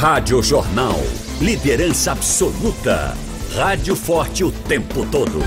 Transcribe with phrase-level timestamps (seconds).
[0.00, 0.98] Rádio Jornal.
[1.42, 3.14] Liderança absoluta.
[3.54, 5.40] Rádio forte o tempo todo.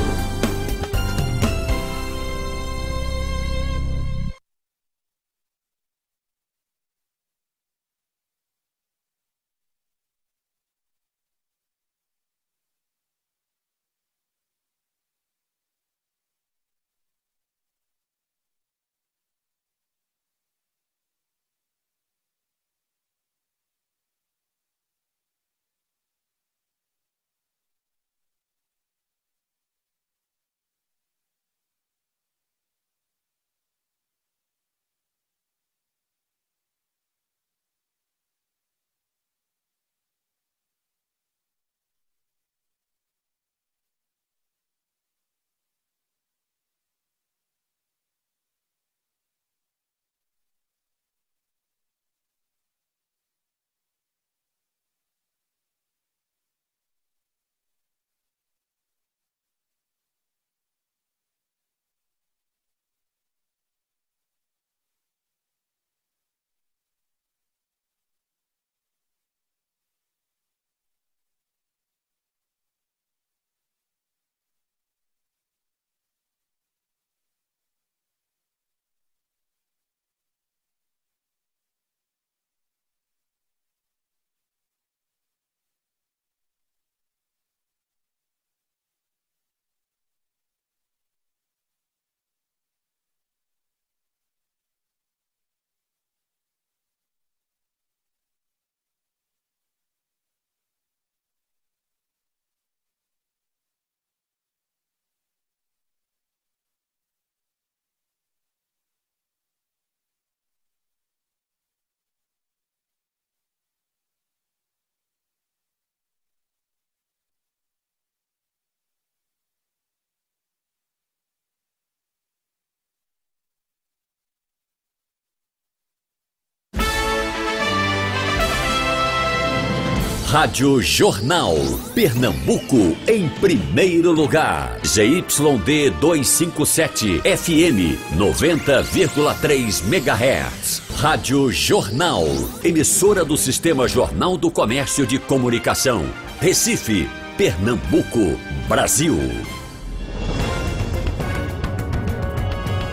[130.34, 131.56] Rádio Jornal.
[131.94, 134.80] Pernambuco em primeiro lugar.
[134.84, 140.82] ZYD 257 FM 90,3 MHz.
[140.96, 142.26] Rádio Jornal.
[142.64, 146.04] Emissora do Sistema Jornal do Comércio de Comunicação.
[146.42, 147.08] Recife,
[147.38, 148.36] Pernambuco,
[148.68, 149.16] Brasil.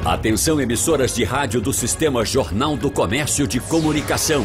[0.05, 4.45] Atenção emissoras de rádio do Sistema Jornal do Comércio de Comunicação.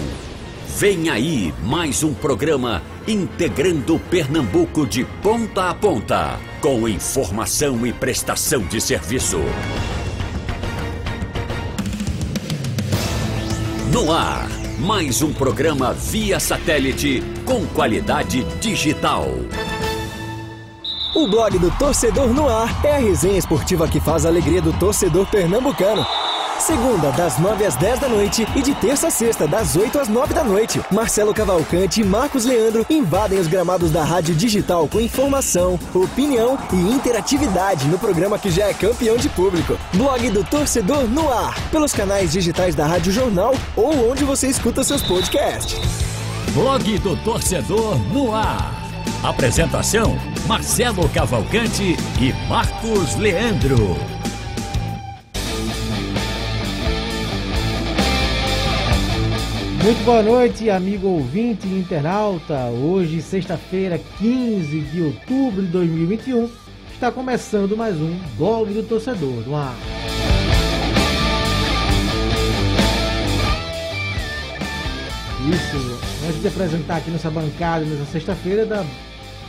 [0.77, 8.61] Vem aí mais um programa integrando Pernambuco de ponta a ponta, com informação e prestação
[8.63, 9.39] de serviço.
[13.89, 19.29] No ar, mais um programa via satélite com qualidade digital.
[21.15, 24.73] O blog do Torcedor no Ar é a resenha esportiva que faz a alegria do
[24.73, 26.05] torcedor pernambucano.
[26.65, 30.07] Segunda, das 9 às 10 da noite e de terça a sexta, das 8 às
[30.07, 30.81] 9 da noite.
[30.91, 36.75] Marcelo Cavalcante e Marcos Leandro invadem os gramados da Rádio Digital com informação, opinião e
[36.75, 39.77] interatividade no programa que já é campeão de público.
[39.93, 44.83] Blog do Torcedor no ar, pelos canais digitais da Rádio Jornal ou onde você escuta
[44.83, 45.79] seus podcasts.
[46.51, 48.73] Blog do Torcedor no ar.
[49.21, 50.17] Apresentação:
[50.47, 53.95] Marcelo Cavalcante e Marcos Leandro.
[59.85, 62.69] Muito boa noite, amigo ouvinte e internauta.
[62.69, 66.49] Hoje, sexta-feira, 15 de outubro de 2021,
[66.91, 69.75] está começando mais um Blog do Torcedor no ar.
[75.53, 78.83] Isso, antes de apresentar aqui nossa bancada nessa sexta-feira, da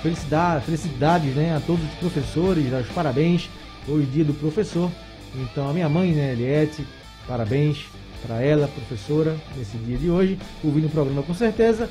[0.02, 3.48] felicidade, felicidades né, a todos os professores, os parabéns,
[3.88, 4.90] hoje dia do professor.
[5.34, 6.86] Então, a minha mãe, né, Eliette,
[7.26, 7.86] parabéns
[8.26, 11.88] para ela, professora, nesse dia de hoje, ouvindo o programa com certeza.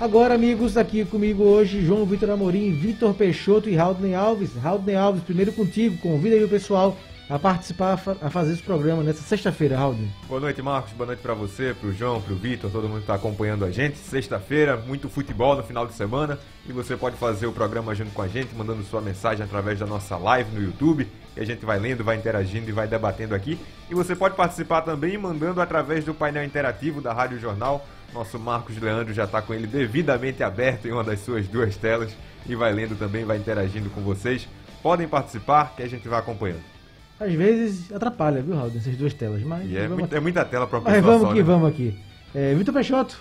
[0.00, 4.54] Agora, amigos, aqui comigo hoje, João Vitor Amorim, Vitor Peixoto e Raudney Alves.
[4.54, 6.96] Raudney Alves, primeiro contigo, convida aí o pessoal
[7.28, 10.08] a participar, a fazer esse programa nessa sexta-feira, Raudney.
[10.26, 10.92] Boa noite, Marcos.
[10.92, 13.64] Boa noite para você, para o João, para o Vitor, todo mundo que está acompanhando
[13.64, 13.98] a gente.
[13.98, 18.22] Sexta-feira, muito futebol no final de semana e você pode fazer o programa junto com
[18.22, 21.78] a gente, mandando sua mensagem através da nossa live no YouTube que a gente vai
[21.78, 23.58] lendo, vai interagindo e vai debatendo aqui.
[23.88, 27.86] E você pode participar também mandando através do painel interativo da Rádio Jornal.
[28.12, 32.10] Nosso Marcos Leandro já está com ele devidamente aberto em uma das suas duas telas
[32.46, 34.48] e vai lendo também, vai interagindo com vocês.
[34.82, 36.77] Podem participar que a gente vai acompanhando.
[37.20, 39.68] Às vezes atrapalha, viu, Raul, essas duas telas, mas...
[39.68, 40.12] E é, vamos...
[40.12, 41.42] é muita tela para Mas vamos aqui, né?
[41.42, 41.98] vamos aqui.
[42.34, 43.18] É, Vitor Peixoto.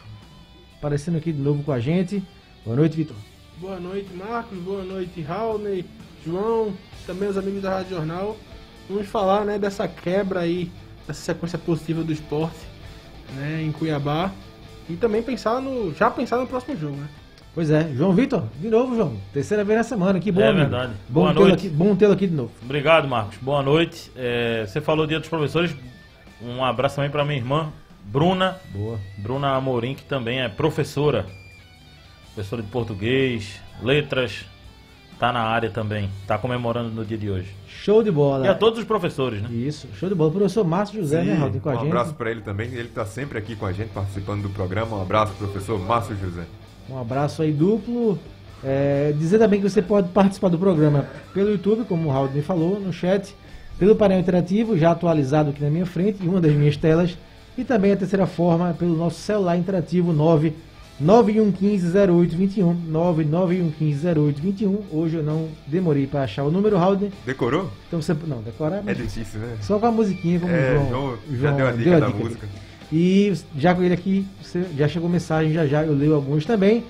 [0.77, 2.23] aparecendo aqui de novo com a gente.
[2.63, 3.15] Boa noite, Vitor.
[3.57, 4.57] Boa noite, Marcos.
[4.59, 5.59] Boa noite, Raul,
[6.23, 6.73] João,
[7.07, 8.37] também os amigos da Rádio Jornal.
[8.87, 10.71] Vamos falar né, dessa quebra aí,
[11.07, 12.59] dessa sequência positiva do esporte
[13.35, 14.31] né, em Cuiabá.
[14.89, 15.93] E também pensar no.
[15.93, 17.09] Já pensar no próximo jogo, né?
[17.57, 19.17] Pois é, João Vitor, de novo, João.
[19.33, 20.41] Terceira vez na semana, que bom.
[20.41, 20.69] É amigo.
[20.69, 20.93] verdade.
[21.09, 21.65] Bom Boa noite.
[21.65, 22.51] Aqui, bom tê-lo aqui de novo.
[22.63, 23.39] Obrigado, Marcos.
[23.41, 24.11] Boa noite.
[24.15, 25.75] É, você falou dia dos professores.
[26.39, 27.73] Um abraço também para minha irmã,
[28.03, 28.57] Bruna.
[28.71, 28.99] Boa.
[29.17, 31.25] Bruna Amorim, que também é professora.
[32.35, 34.45] Professora de português, letras.
[35.17, 36.11] Tá na área também.
[36.27, 37.55] Tá comemorando no dia de hoje.
[37.67, 38.45] Show de bola.
[38.45, 39.49] E a todos os professores, né?
[39.51, 40.29] Isso, show de bola.
[40.29, 41.85] O professor Márcio José, Sim, né, Raul, com a um gente.
[41.85, 42.71] Um abraço para ele também.
[42.71, 44.95] Ele tá sempre aqui com a gente, participando do programa.
[44.95, 46.43] Um abraço, professor Márcio José.
[46.89, 48.17] Um abraço aí duplo.
[48.63, 52.41] É, dizer também que você pode participar do programa pelo YouTube, como o Raul me
[52.41, 53.35] falou, no chat,
[53.77, 57.15] pelo painel interativo, já atualizado aqui na minha frente, em uma das minhas telas,
[57.57, 60.11] e também a terceira forma, pelo nosso celular interativo
[61.01, 64.79] 991150821, 991150821.
[64.91, 67.11] Hoje eu não demorei para achar o número, Raul.
[67.25, 67.69] Decorou?
[67.87, 68.15] Então você.
[68.25, 68.81] Não, decorar.
[68.87, 69.57] É difícil, né?
[69.61, 71.99] Só com a musiquinha, como é, o João, João, Já deu a dica deu a
[71.99, 72.47] da dica música.
[72.91, 74.25] E já com ele aqui,
[74.77, 76.83] já chegou mensagem, já já eu leio alguns também.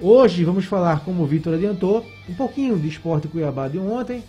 [0.00, 4.22] Hoje vamos falar, como o Vitor adiantou, um pouquinho de esporte Cuiabá de ontem.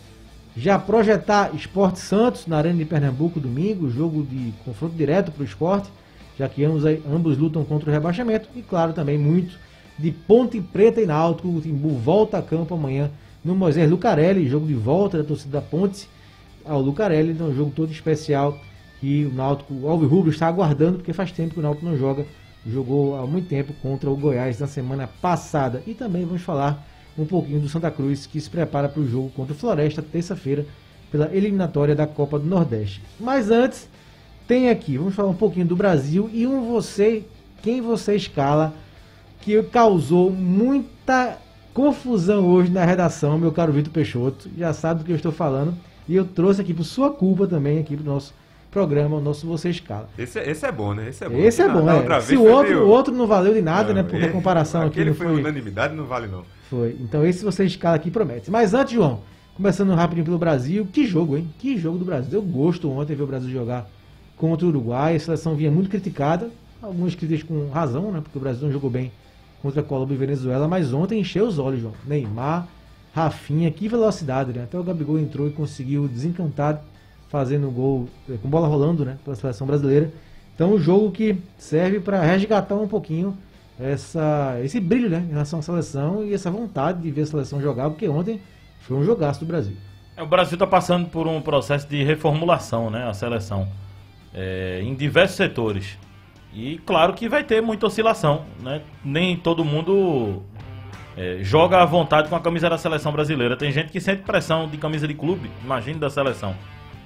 [0.57, 5.45] Já projetar Esporte Santos na Arena de Pernambuco domingo, jogo de confronto direto para o
[5.45, 5.89] esporte,
[6.37, 8.49] já que ambos, ambos lutam contra o rebaixamento.
[8.55, 9.57] E claro, também muito
[9.97, 11.49] de Ponte Preta e Náutico.
[11.49, 13.11] O Timbu volta a campo amanhã
[13.43, 16.09] no Moisés Lucarelli, jogo de volta da torcida da Ponte
[16.65, 18.57] ao Lucarelli, então um jogo todo especial
[18.99, 21.97] que o Náutico, o Alves Rubro está aguardando, porque faz tempo que o Náutico não
[21.97, 22.25] joga,
[22.65, 25.81] jogou há muito tempo contra o Goiás na semana passada.
[25.87, 26.85] E também vamos falar
[27.17, 30.65] um pouquinho do Santa Cruz, que se prepara para o jogo contra o Floresta, terça-feira,
[31.11, 33.01] pela eliminatória da Copa do Nordeste.
[33.19, 33.89] Mas antes,
[34.47, 37.23] tem aqui, vamos falar um pouquinho do Brasil e um você,
[37.61, 38.73] quem você escala,
[39.41, 41.37] que causou muita
[41.73, 45.75] confusão hoje na redação, meu caro Vitor Peixoto, já sabe do que eu estou falando,
[46.07, 48.33] e eu trouxe aqui por sua culpa também, aqui para o nosso
[48.71, 50.09] programa, o nosso Você Escala.
[50.17, 51.09] Esse, é, esse é bom, né?
[51.09, 51.37] Esse é bom.
[51.37, 52.21] Esse é bom, na, é.
[52.21, 52.85] Se o outro, meio...
[52.85, 54.03] o outro não valeu de nada, não, né?
[54.03, 55.27] Porque a comparação aqui não foi...
[55.27, 56.43] unanimidade, não vale não.
[56.69, 56.95] Foi.
[56.99, 58.51] Então esse Você Escala aqui promete.
[58.51, 59.21] Mas antes, João,
[59.55, 61.49] começando rapidinho pelo Brasil, que jogo, hein?
[61.57, 62.31] Que jogo do Brasil.
[62.33, 63.89] Eu gosto ontem ver o Brasil jogar
[64.37, 65.15] contra o Uruguai.
[65.15, 66.49] A seleção vinha muito criticada,
[66.81, 68.21] algumas críticas com razão, né?
[68.21, 69.11] Porque o Brasil não jogou bem
[69.61, 71.93] contra a Colômbia e Venezuela, mas ontem encheu os olhos, João.
[72.05, 72.67] Neymar,
[73.13, 74.63] Rafinha, que velocidade, né?
[74.63, 76.81] Até o Gabigol entrou e conseguiu desencantar
[77.29, 80.11] fazendo gol eh, com bola rolando, né, pela seleção brasileira.
[80.53, 83.37] Então, um jogo que serve para resgatar um pouquinho
[83.79, 87.61] essa, esse brilho, né, em relação à seleção e essa vontade de ver a seleção
[87.61, 88.41] jogar, porque ontem
[88.81, 89.77] foi um jogaço do Brasil.
[90.17, 93.69] É, o Brasil está passando por um processo de reformulação, né, a seleção,
[94.33, 95.97] é, em diversos setores.
[96.53, 98.81] E claro que vai ter muita oscilação, né?
[99.05, 100.41] Nem todo mundo
[101.15, 103.55] é, joga à vontade com a camisa da seleção brasileira.
[103.55, 106.55] Tem gente que sente pressão de camisa de clube, imagine da seleção.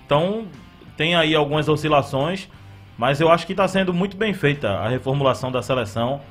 [0.06, 0.48] Então,
[0.96, 2.50] tem aí algumas oscilações,
[2.98, 6.22] mas eu acho que está sendo muito bem feita a reformulação da seleção.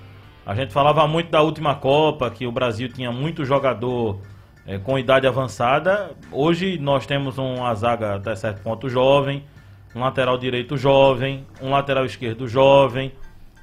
[0.45, 4.21] A gente falava muito da última Copa, que o Brasil tinha muito jogador
[4.67, 6.13] é, com idade avançada.
[6.31, 9.45] Hoje nós temos uma zaga até certo ponto jovem,
[9.95, 13.13] um lateral direito jovem, um lateral esquerdo jovem,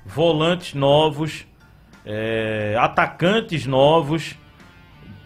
[0.06, 1.46] volantes novos,
[2.06, 4.36] é, atacantes novos,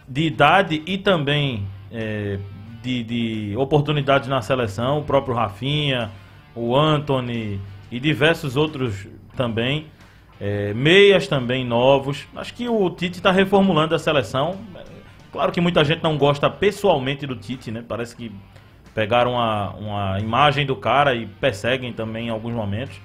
[0.07, 2.39] de idade e também é,
[2.83, 6.11] de, de oportunidades na seleção, o próprio Rafinha,
[6.53, 7.59] o Anthony
[7.89, 9.87] e diversos outros também.
[10.39, 12.27] É, meias também novos.
[12.35, 14.59] Acho que o Tite está reformulando a seleção.
[15.31, 17.83] Claro que muita gente não gosta pessoalmente do Tite, né?
[17.87, 18.31] Parece que
[18.93, 22.99] pegaram uma, uma imagem do cara e perseguem também em alguns momentos.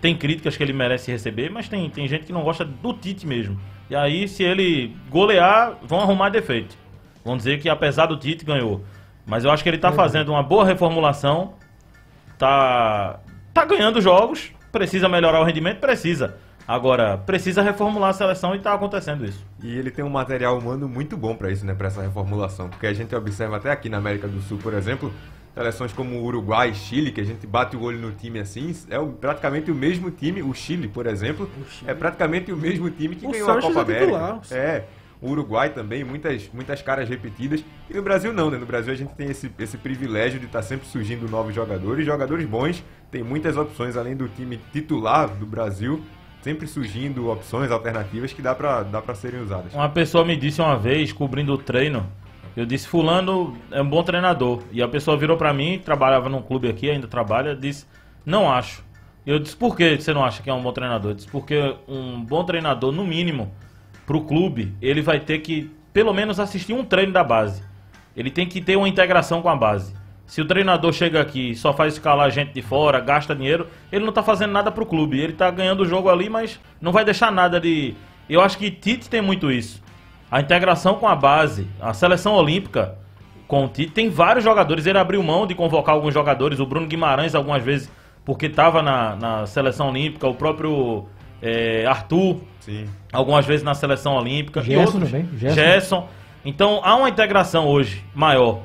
[0.00, 3.26] Tem críticas que ele merece receber, mas tem, tem gente que não gosta do Tite
[3.26, 3.58] mesmo.
[3.88, 6.76] E aí, se ele golear, vão arrumar defeito.
[7.24, 8.84] Vão dizer que apesar do Tite ganhou.
[9.26, 9.96] Mas eu acho que ele está uhum.
[9.96, 11.54] fazendo uma boa reformulação.
[12.38, 13.20] Tá,
[13.52, 14.52] tá ganhando jogos.
[14.70, 15.80] Precisa melhorar o rendimento?
[15.80, 16.36] Precisa.
[16.66, 19.44] Agora, precisa reformular a seleção e está acontecendo isso.
[19.62, 21.74] E ele tem um material humano muito bom para isso, né?
[21.74, 22.70] Para essa reformulação.
[22.70, 25.12] Porque a gente observa até aqui na América do Sul, por exemplo,
[25.54, 28.74] seleções como o Uruguai e Chile, que a gente bate o olho no time assim,
[28.88, 30.42] é praticamente o mesmo time.
[30.42, 31.90] O Chile, por exemplo, Chile.
[31.90, 34.06] é praticamente o mesmo time que o ganhou Sanches a Copa é América.
[34.06, 34.40] Titular.
[34.50, 34.84] É
[35.24, 37.64] o Uruguai também, muitas, muitas caras repetidas.
[37.88, 38.58] E no Brasil não, né?
[38.58, 42.04] No Brasil a gente tem esse, esse privilégio de estar tá sempre surgindo novos jogadores,
[42.04, 46.02] jogadores bons, tem muitas opções além do time titular do Brasil,
[46.42, 49.72] sempre surgindo opções alternativas que dá para dá pra serem usadas.
[49.72, 52.06] Uma pessoa me disse uma vez, cobrindo o treino,
[52.54, 54.62] eu disse, fulano é um bom treinador.
[54.70, 57.86] E a pessoa virou para mim, trabalhava num clube aqui, ainda trabalha, disse,
[58.26, 58.84] não acho.
[59.26, 61.12] Eu disse, por que você não acha que é um bom treinador?
[61.12, 63.50] Eu disse, porque um bom treinador, no mínimo,
[64.06, 67.62] pro clube, ele vai ter que, pelo menos, assistir um treino da base.
[68.16, 69.94] Ele tem que ter uma integração com a base.
[70.26, 74.04] Se o treinador chega aqui e só faz escalar gente de fora, gasta dinheiro, ele
[74.04, 75.20] não tá fazendo nada pro clube.
[75.20, 77.94] Ele tá ganhando o jogo ali, mas não vai deixar nada de.
[78.28, 79.82] Eu acho que Tite tem muito isso.
[80.30, 82.96] A integração com a base, a seleção olímpica
[83.46, 84.86] com o Tite, tem vários jogadores.
[84.86, 87.92] Ele abriu mão de convocar alguns jogadores, o Bruno Guimarães algumas vezes,
[88.24, 91.06] porque estava na, na seleção olímpica, o próprio
[91.42, 92.88] é, Arthur, Sim.
[93.12, 94.60] algumas vezes na seleção olímpica.
[94.60, 95.54] e Gerson também, Gerson.
[95.54, 96.08] Gerson.
[96.44, 98.62] Então há uma integração hoje maior.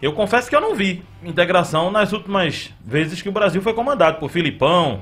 [0.00, 4.18] Eu confesso que eu não vi integração nas últimas vezes que o Brasil foi comandado
[4.18, 5.00] por Filipão,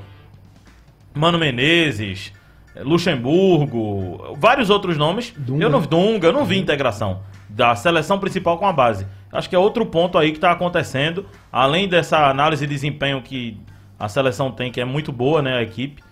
[1.12, 2.32] Mano Menezes,
[2.76, 5.32] eh, Luxemburgo, vários outros nomes.
[5.36, 5.64] Dunga.
[5.64, 9.06] Eu não Dunga, eu não vi integração da seleção principal com a base.
[9.32, 13.58] Acho que é outro ponto aí que está acontecendo, além dessa análise de desempenho que
[13.98, 16.02] a seleção tem, que é muito boa, né, a equipe,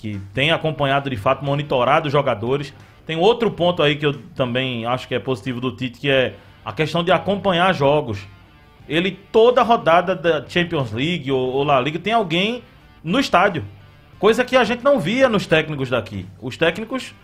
[0.00, 2.72] que tem acompanhado de fato, monitorado os jogadores.
[3.06, 6.34] Tem outro ponto aí que eu também acho que é positivo do Tite, que é
[6.64, 8.26] a questão de acompanhar jogos.
[8.88, 12.62] Ele, toda rodada da Champions League ou, ou La Liga, tem alguém
[13.04, 13.64] no estádio.
[14.18, 16.26] Coisa que a gente não via nos técnicos daqui.
[16.40, 17.14] Os técnicos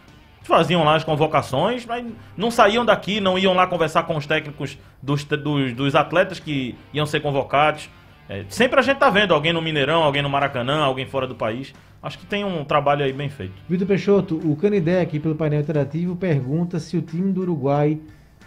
[0.42, 2.04] faziam lá as convocações, mas
[2.36, 6.76] não saíam daqui, não iam lá conversar com os técnicos dos, dos, dos atletas que
[6.92, 7.88] iam ser convocados.
[8.28, 11.34] É, sempre a gente tá vendo alguém no Mineirão, alguém no Maracanã, alguém fora do
[11.34, 11.72] país.
[12.02, 13.54] Acho que tem um trabalho aí bem feito.
[13.68, 17.98] Vitor Peixoto, o Canidé aqui pelo painel interativo pergunta se o time do Uruguai,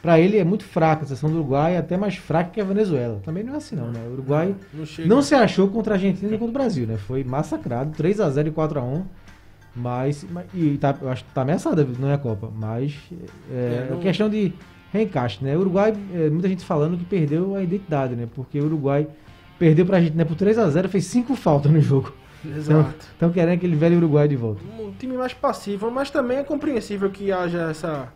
[0.01, 2.63] pra ele é muito fraco, a seleção do Uruguai é até mais fraca que a
[2.63, 3.21] Venezuela.
[3.23, 3.99] Também não é assim não, né?
[4.07, 6.97] O Uruguai Não não se achou contra a Argentina nem contra o Brasil, né?
[6.97, 9.03] Foi massacrado, 3 a 0 e 4 a 1
[9.75, 12.97] mas, mas- e tá, eu acho que tá ameaçada, não é a Copa, mas
[13.51, 14.53] é, É, é não- questão de
[14.91, 15.55] reencaixe, né?
[15.55, 18.27] O Uruguai, é, muita gente falando que perdeu a identidade, né?
[18.35, 19.07] Porque o Uruguai
[19.59, 22.13] perdeu pra Argentina por 3 a 0 fez 5 faltas no jogo.
[22.43, 23.05] Então, Exato.
[23.11, 24.61] estão querendo aquele velho Uruguai de volta.
[24.79, 28.11] Um time mais passivo, mas também é compreensível que haja essa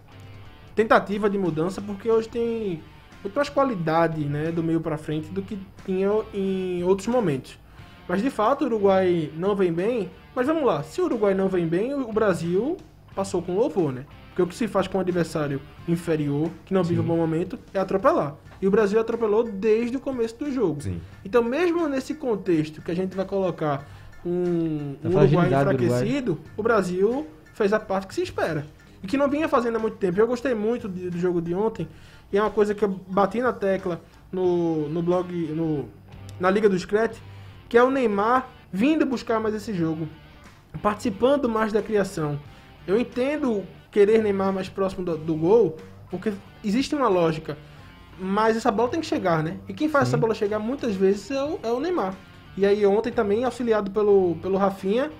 [0.73, 2.81] tentativa de mudança, porque hoje tem
[3.21, 7.59] muito mais qualidade né, do meio pra frente do que tinha em outros momentos.
[8.07, 10.09] Mas de fato o Uruguai não vem bem.
[10.33, 12.77] Mas vamos lá, se o Uruguai não vem bem, o Brasil
[13.13, 14.05] passou com louvor, né?
[14.29, 17.59] Porque o que se faz com um adversário inferior, que não vive um bom momento,
[17.73, 18.35] é atropelar.
[18.63, 20.81] E o Brasil atropelou desde o começo do jogo.
[20.81, 21.01] Sim.
[21.25, 23.85] Então, mesmo nesse contexto que a gente vai colocar
[24.25, 25.85] um, Da um Uruguai fragilidade do Uruguai.
[25.99, 28.65] enfraquecido, o Brasil fez a parte que se espera.
[29.03, 30.17] E que não vinha fazendo há muito tempo.
[30.17, 31.89] Eu gostei muito de- do jogo de ontem.
[32.31, 33.99] E é uma coisa que eu bati na tecla
[34.31, 35.89] no, no blog, no,
[36.39, 37.17] na Liga do Scratch,
[37.67, 40.07] que é o Neymar vindo buscar mais esse jogo.
[40.81, 42.39] Participando mais da criação.
[42.87, 45.75] Eu entendo querer Neymar mais próximo do, do gol,
[46.09, 46.31] porque
[46.63, 47.57] existe uma lógica.
[48.19, 49.57] Mas essa bola tem que chegar, né?
[49.67, 52.13] E quem faz essa bola chegar muitas vezes é o, é o Neymar.
[52.55, 55.11] E aí ontem também, auxiliado pelo, pelo Rafinha,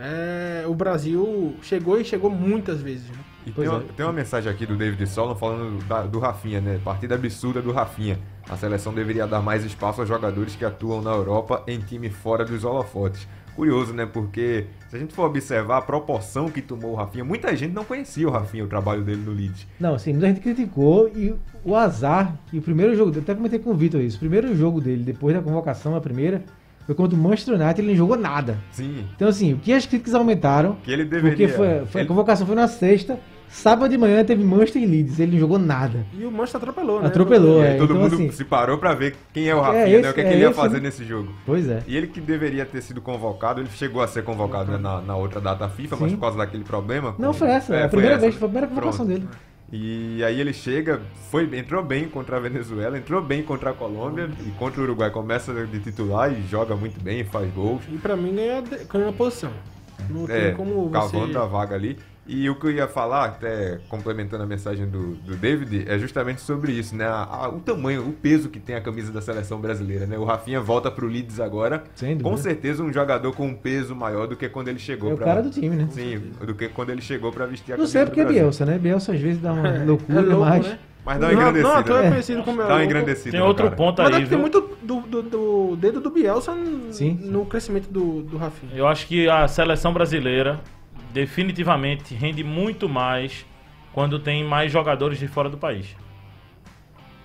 [0.00, 3.08] é, o Brasil chegou e chegou muitas vezes.
[3.10, 3.16] Né?
[3.46, 3.82] E tem, uma, é.
[3.96, 6.80] tem uma mensagem aqui do David Solon falando da- do Rafinha, né?
[6.84, 8.18] Partida absurda do Rafinha.
[8.48, 12.44] A seleção deveria dar mais espaço aos jogadores que atuam na Europa em time fora
[12.44, 13.28] dos holofotes.
[13.58, 14.06] Curioso, né?
[14.06, 17.84] Porque se a gente for observar a proporção que tomou o Rafinha, muita gente não
[17.84, 19.66] conhecia o Rafinha, o trabalho dele no Leeds.
[19.80, 21.34] Não, assim, muita gente criticou e
[21.64, 24.54] o azar, que o primeiro jogo dele, até comentei com o Vitor isso, o primeiro
[24.54, 26.44] jogo dele, depois da convocação, a primeira,
[26.86, 28.56] foi contra o Manchester United, ele não jogou nada.
[28.70, 31.30] Sim, Então, assim, o que as críticas aumentaram, que ele deveria...
[31.48, 34.86] porque foi, foi- a ele- convocação foi na sexta, sábado de manhã teve Manchester e
[34.86, 36.04] Leeds, ele não jogou nada.
[36.12, 37.06] E o Manchester atropelou, né?
[37.08, 37.74] Atropelou, e é.
[37.76, 40.10] todo então, mundo assim- se parou pra ver quem é o Rafinha, esse- né?
[40.10, 40.80] O que, é que é ele ia esse, fazer né?
[40.80, 41.32] nesse jogo.
[41.46, 41.82] Pois é.
[41.86, 45.16] E ele que deveria ter sido convocado, ele chegou a ser convocado né, na, na
[45.16, 46.16] outra data FIFA, mas Sim.
[46.16, 47.14] por causa daquele problema.
[47.18, 48.38] Não, com- foi essa, É, a foi primeira essa, vez, né?
[48.40, 49.20] foi a primeira convocação Pronto.
[49.20, 49.28] dele.
[49.70, 50.98] E aí ele chega,
[51.30, 55.10] foi, entrou bem contra a Venezuela, entrou bem contra a Colômbia e contra o Uruguai
[55.10, 57.82] começa de titular e joga muito bem, faz gols.
[57.92, 59.50] E pra mim ganha, ganha a posição.
[60.08, 61.38] Não É, tem como cavando você...
[61.38, 61.98] a vaga ali.
[62.28, 66.42] E o que eu ia falar, até complementando a mensagem do, do David, é justamente
[66.42, 67.06] sobre isso, né?
[67.06, 70.18] A- a- o tamanho, o peso que tem a camisa da seleção brasileira, né?
[70.18, 71.84] O Rafinha volta pro Leeds agora.
[71.94, 72.18] Sem.
[72.18, 75.16] Com certeza um jogador com um peso maior do que quando ele chegou É o
[75.16, 75.88] pra- cara do time, né?
[75.90, 78.24] Sim, do que quando ele chegou pra vestir a Não camisa sei do porque é.
[78.26, 78.78] Bielsa, né?
[78.78, 80.66] Bielsa às vezes dá uma É, loucura, é louco, mas...
[80.66, 80.78] né?
[81.06, 81.80] Mas dá uma Não, não, engrandecida.
[81.80, 82.08] então é né?
[82.10, 83.30] conhecido como é Dá uma engrandecida.
[83.30, 83.76] Tem outro cara.
[83.76, 84.38] ponto Mas aí, ter viu?
[84.40, 87.18] muito do, do, do dedo do Bielsa n- Sim.
[87.22, 88.72] no crescimento do, do Rafinha.
[88.76, 90.60] Eu acho que a seleção brasileira
[91.12, 93.44] definitivamente rende muito mais
[93.92, 95.94] quando tem mais jogadores de fora do país.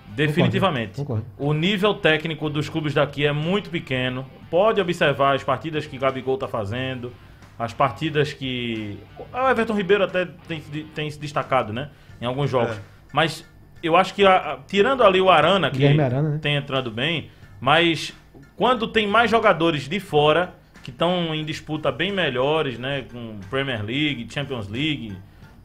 [0.08, 0.96] Definitivamente.
[0.96, 4.24] Concordo, O nível técnico dos clubes daqui é muito pequeno.
[4.50, 7.12] Pode observar as partidas que Gabigol tá fazendo,
[7.58, 8.98] as partidas que.
[9.32, 11.90] O Everton Ribeiro até tem, se- tem se destacado, né?
[12.20, 12.76] Em alguns jogos.
[12.76, 12.80] É.
[13.12, 13.44] Mas
[13.82, 16.38] eu acho que, a- tirando ali o Arana, que Arana, né?
[16.40, 18.12] tem entrando bem, mas
[18.56, 23.06] quando tem mais jogadores de fora, que estão em disputa bem melhores, né?
[23.10, 25.16] Com Premier League, Champions League,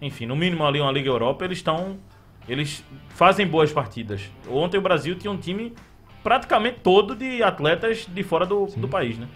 [0.01, 1.97] enfim, no mínimo ali uma Liga Europa, eles estão.
[2.47, 4.21] Eles fazem boas partidas.
[4.49, 5.73] Ontem o Brasil tinha um time
[6.23, 9.27] praticamente todo de atletas de fora do, do país, né?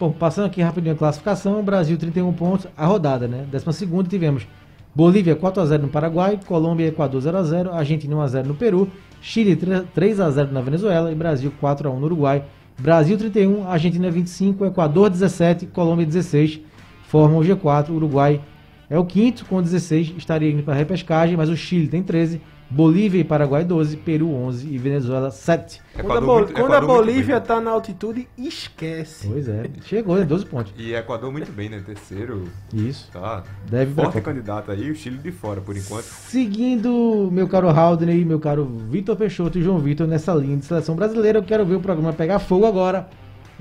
[0.00, 3.46] Bom, passando aqui rapidinho a classificação, Brasil 31 pontos, a rodada, né?
[3.50, 4.46] Décima segunda tivemos
[4.94, 10.62] Bolívia 4x0 no Paraguai, Colômbia e Equador 0x0, Argentina 1x0 no Peru, Chile 3x0 na
[10.62, 12.42] Venezuela e Brasil 4x1 no Uruguai.
[12.80, 16.60] Brasil 31, Argentina 25, Equador 17, Colômbia 16,
[17.02, 18.40] formam o G4, Uruguai
[18.88, 22.40] é o quinto com 16, estaria indo para a repescagem, mas o Chile tem 13,
[22.70, 25.82] Bolívia e Paraguai 12, Peru 11 e Venezuela 7.
[25.94, 29.26] Quando a, Bol quando a Bolívia está na altitude, esquece.
[29.26, 30.24] Pois é, chegou, né?
[30.24, 30.72] 12 pontos.
[30.76, 31.82] E Equador muito bem, né?
[31.84, 32.48] Terceiro.
[32.72, 33.10] Isso.
[33.12, 33.42] Tá.
[33.68, 36.04] Deve Forte candidato aí, o Chile de fora, por enquanto.
[36.04, 40.64] Seguindo meu caro Haldner e meu caro Vitor Peixoto e João Vitor nessa linha de
[40.64, 43.08] seleção brasileira, eu quero ver o programa pegar fogo agora.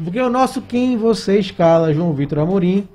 [0.04, 2.88] Porque o nosso quem você escala, João Vitor Amorim,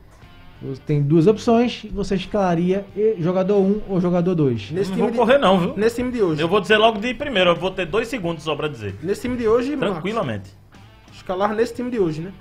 [0.87, 2.87] tem duas opções, você escalaria
[3.19, 4.71] jogador 1 ou jogador 2.
[4.71, 5.17] Nesse não vou de...
[5.17, 5.77] correr não, viu?
[5.77, 6.41] Nesse time de hoje.
[6.41, 8.97] Eu vou dizer logo de primeiro, eu vou ter dois segundos só pra dizer.
[9.03, 10.51] Nesse time de hoje, Tranquilamente.
[10.51, 12.33] Marcos, escalar nesse time de hoje, né?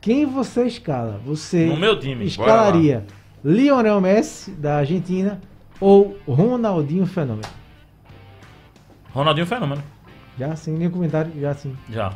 [0.00, 1.20] Quem você escala?
[1.24, 2.26] Você no meu time.
[2.26, 3.06] escalaria
[3.44, 5.40] Lionel Messi, da Argentina,
[5.80, 7.48] ou Ronaldinho Fenômeno?
[9.12, 9.82] Ronaldinho Fenômeno.
[10.38, 11.76] Já sim, nenhum comentário, já sim.
[11.88, 12.12] Já.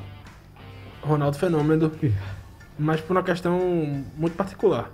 [1.02, 1.92] Ronaldo Fenômeno.
[2.78, 3.58] mas por uma questão
[4.16, 4.90] muito particular.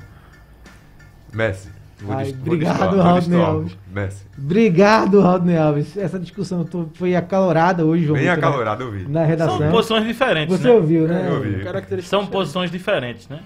[1.32, 1.70] Messi.
[2.08, 3.76] Ai, obrigado, Raul Alves.
[3.92, 4.26] Messi.
[4.36, 5.96] Obrigado, Raul Alves.
[5.96, 8.18] Essa discussão foi acalorada hoje, João.
[8.18, 9.08] Bem acalorada, eu vi.
[9.08, 9.58] Na redação.
[9.58, 10.74] São posições diferentes, Você né?
[10.74, 11.28] ouviu, né?
[11.28, 12.02] Eu ouvi.
[12.02, 13.40] São posições diferentes, né?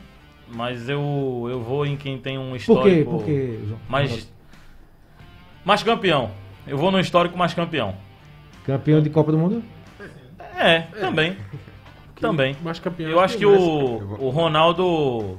[0.49, 3.11] Mas eu, eu vou em quem tem um histórico...
[3.11, 3.25] Por quê?
[3.25, 3.81] Por quê, João?
[3.88, 4.33] Mais,
[5.64, 6.31] mais campeão.
[6.66, 7.95] Eu vou no histórico mais campeão.
[8.64, 9.62] Campeão de Copa do Mundo?
[10.57, 10.81] É, é.
[11.00, 11.37] também.
[12.21, 12.57] Também.
[12.62, 13.11] Mais campeão.
[13.11, 15.38] Eu acho que o, o Ronaldo.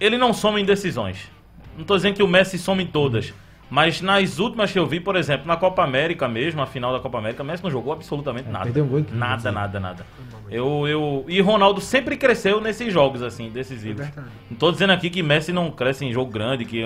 [0.00, 1.30] Ele não soma em decisões.
[1.76, 3.32] Não tô dizendo que o Messi soma em todas.
[3.70, 6.98] Mas nas últimas que eu vi, por exemplo, na Copa América mesmo, a final da
[6.98, 8.64] Copa América, o Messi não jogou absolutamente é, nada.
[8.64, 10.06] Perdeu um gol nada, nada, nada.
[10.50, 14.04] Eu, eu, e Ronaldo sempre cresceu nesses jogos, assim, decisivos.
[14.04, 14.12] É
[14.50, 16.82] não tô dizendo aqui que Messi não cresce em jogo grande, que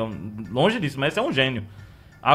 [0.50, 1.64] longe disso, Messi é um gênio.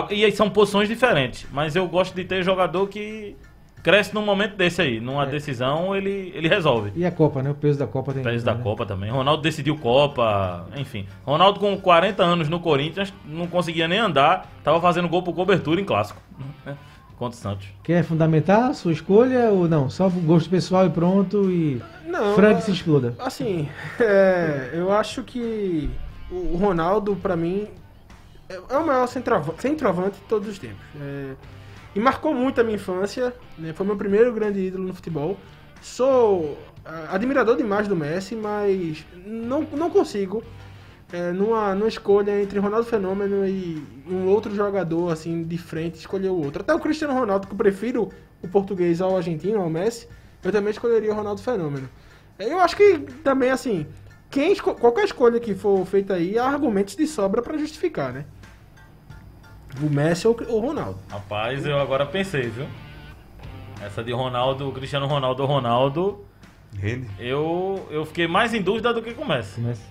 [0.09, 1.45] E aí são posições diferentes.
[1.51, 3.35] Mas eu gosto de ter jogador que
[3.83, 4.99] cresce num momento desse aí.
[4.99, 5.27] Numa é.
[5.27, 6.91] decisão, ele, ele resolve.
[6.95, 7.49] E a Copa, né?
[7.49, 8.21] O peso da Copa tem.
[8.21, 8.63] O peso da né?
[8.63, 9.09] Copa também.
[9.09, 11.05] Ronaldo decidiu Copa, enfim.
[11.25, 15.79] Ronaldo com 40 anos no Corinthians, não conseguia nem andar, tava fazendo gol por cobertura
[15.79, 16.21] em clássico.
[17.17, 17.67] Contra o Santos.
[17.83, 19.89] Quer fundamentar a sua escolha ou não?
[19.89, 21.81] Só gosto pessoal e pronto e.
[22.05, 22.33] Não.
[22.33, 23.13] Frank se exploda.
[23.19, 23.67] Assim,
[23.99, 25.89] é, eu acho que
[26.31, 27.67] o Ronaldo, para mim,
[28.47, 30.79] é o maior centroavante, centroavante de todos os tempos.
[30.99, 31.33] É,
[31.95, 33.73] e marcou muito a minha infância, né?
[33.73, 35.37] Foi meu primeiro grande ídolo no futebol.
[35.81, 36.57] Sou uh,
[37.09, 40.43] admirador demais do Messi, mas não, não consigo,
[41.11, 46.29] é, numa, numa escolha entre Ronaldo Fenômeno e um outro jogador, assim, de frente, escolher
[46.29, 46.61] o outro.
[46.61, 48.09] Até o Cristiano Ronaldo, que eu prefiro
[48.41, 50.07] o português ao argentino, ao Messi,
[50.43, 51.89] eu também escolheria o Ronaldo Fenômeno.
[52.37, 53.87] É, eu acho que também, assim,
[54.29, 58.25] quem qualquer escolha que for feita aí, há argumentos de sobra para justificar, né?
[59.81, 60.99] O Messi ou o Ronaldo?
[61.09, 62.65] Rapaz, eu agora pensei, viu?
[63.81, 66.25] Essa de Ronaldo, Cristiano Ronaldo Ronaldo.
[66.77, 67.07] Rende.
[67.17, 69.61] Eu, eu fiquei mais em dúvida do que com o Messi.
[69.61, 69.81] Messi.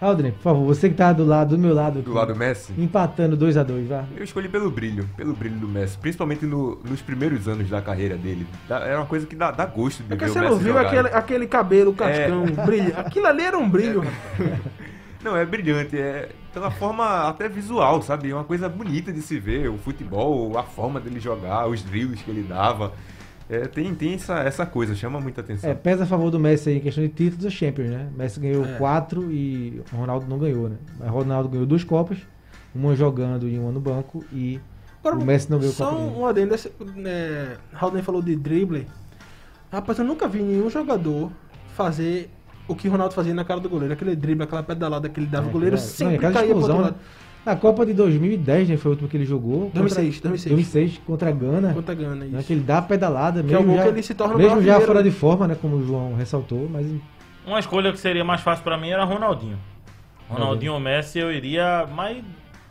[0.00, 2.02] Aldrin, por favor, você que tá do lado do meu lado.
[2.02, 2.74] Do lado do Messi?
[2.76, 4.04] Empatando 2 a 2 vá.
[4.16, 8.16] Eu escolhi pelo brilho, pelo brilho do Messi, principalmente no, nos primeiros anos da carreira
[8.16, 8.46] dele.
[8.68, 10.78] Era uma coisa que dá, dá gosto de é ver você o Messi não viu
[10.78, 12.66] aquele, aquele cabelo cascão, é...
[12.66, 12.92] brilho.
[12.98, 14.02] Aquilo ali era um brilho.
[15.22, 18.30] Não, é brilhante, é pela forma até visual, sabe?
[18.30, 22.22] É uma coisa bonita de se ver, o futebol, a forma dele jogar, os drills
[22.22, 22.92] que ele dava.
[23.50, 25.68] É, tem tem essa, essa coisa, chama muita atenção.
[25.68, 28.08] É, pesa a favor do Messi aí em questão de títulos e Champions, né?
[28.16, 28.78] Messi ganhou é.
[28.78, 30.76] quatro e o Ronaldo não ganhou, né?
[30.98, 32.18] Mas o Ronaldo ganhou duas Copas,
[32.72, 34.60] uma jogando e uma no banco e
[35.00, 36.54] Agora, o Messi não ganhou Só um adendo,
[37.04, 38.86] é, Raul falou de drible.
[39.70, 41.30] Rapaz, eu nunca vi nenhum jogador
[41.74, 42.30] fazer
[42.66, 43.92] o que o Ronaldo fazia na cara do goleiro.
[43.92, 46.80] Aquele drible, aquela pedalada que ele dava, é, o goleiro sempre não, caía pro outro
[46.80, 46.96] lado.
[47.44, 49.70] Na Copa de 2010, né, foi o último que ele jogou.
[49.74, 50.54] 2006, 2006.
[50.54, 51.74] 2006 contra a Gana.
[51.74, 52.36] Contra a Gana, né, isso.
[52.36, 54.62] Né, que ele dá a pedalada, que mesmo é já, que ele se torna mesmo
[54.62, 56.86] já fora de forma, né, como o João ressaltou, mas...
[57.46, 59.58] Uma escolha que seria mais fácil para mim era Ronaldinho.
[60.30, 62.24] Ronaldinho ou Messi, eu iria mais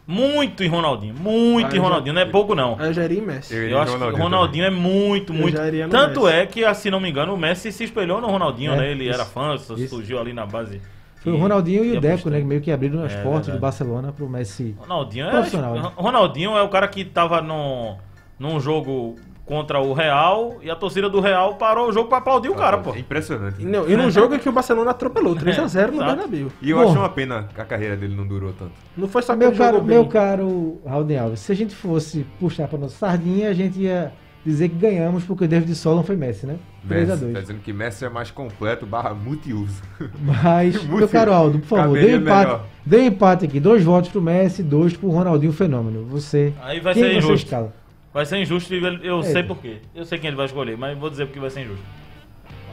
[0.06, 1.13] muito em Ronaldinho.
[1.13, 2.16] Muito ah, em Ronaldinho.
[2.16, 2.80] Já, não é pouco, não.
[2.80, 3.56] Eu já iria em Messi.
[3.56, 4.80] Eu, eu acho Ronaldinho que o Ronaldinho também.
[4.80, 5.58] é muito, muito.
[5.89, 6.36] Tanto Messi.
[6.36, 8.92] é que, se não me engano, o Messi se espelhou no Ronaldinho, é, né?
[8.92, 9.88] Ele isso, era fã, isso.
[9.88, 10.82] surgiu ali na base.
[11.22, 12.39] Foi o Ronaldinho e, e o Deco, né?
[12.42, 14.76] Meio que abriram as é, portas do Barcelona pro Messi.
[14.78, 15.92] Ronaldinho é, profissional, né?
[15.96, 17.96] Ronaldinho é o cara que tava no,
[18.38, 22.49] num jogo contra o Real e a torcida do Real parou o jogo pra aplaudir
[22.49, 22.93] o cara, pô.
[22.95, 23.62] É impressionante.
[23.62, 25.97] E, não, e num jogo em que o Barcelona atropelou 3x0 no Exato.
[25.97, 26.47] Bernabéu.
[26.62, 26.89] E eu Bom.
[26.89, 28.71] acho uma pena que a carreira dele não durou tanto.
[28.95, 32.67] Não foi só que Meu caro, meu caro Raul Alves, se a gente fosse puxar
[32.67, 34.13] pra nossa sardinha, a gente ia
[34.45, 36.56] dizer que ganhamos porque o David Solon foi Messi, né?
[36.84, 37.34] Messi, 3x2.
[37.34, 39.82] tá dizendo que Messi é mais completo, barra multiuso.
[40.21, 42.65] Mas, meu caro Aldo, por favor, dê um empate, melhor.
[42.86, 43.60] dê um empate aqui.
[43.60, 46.06] Dois votos pro Messi, dois pro Ronaldinho Fenômeno.
[46.06, 46.53] Você.
[46.62, 47.45] Aí vai quem ser você injusto.
[47.45, 47.73] escala?
[48.13, 49.23] Vai ser injusto e ele- eu É.
[49.23, 49.80] sei por quê.
[49.95, 51.84] Eu sei quem ele vai escolher, mas vou dizer porque vai ser injusto.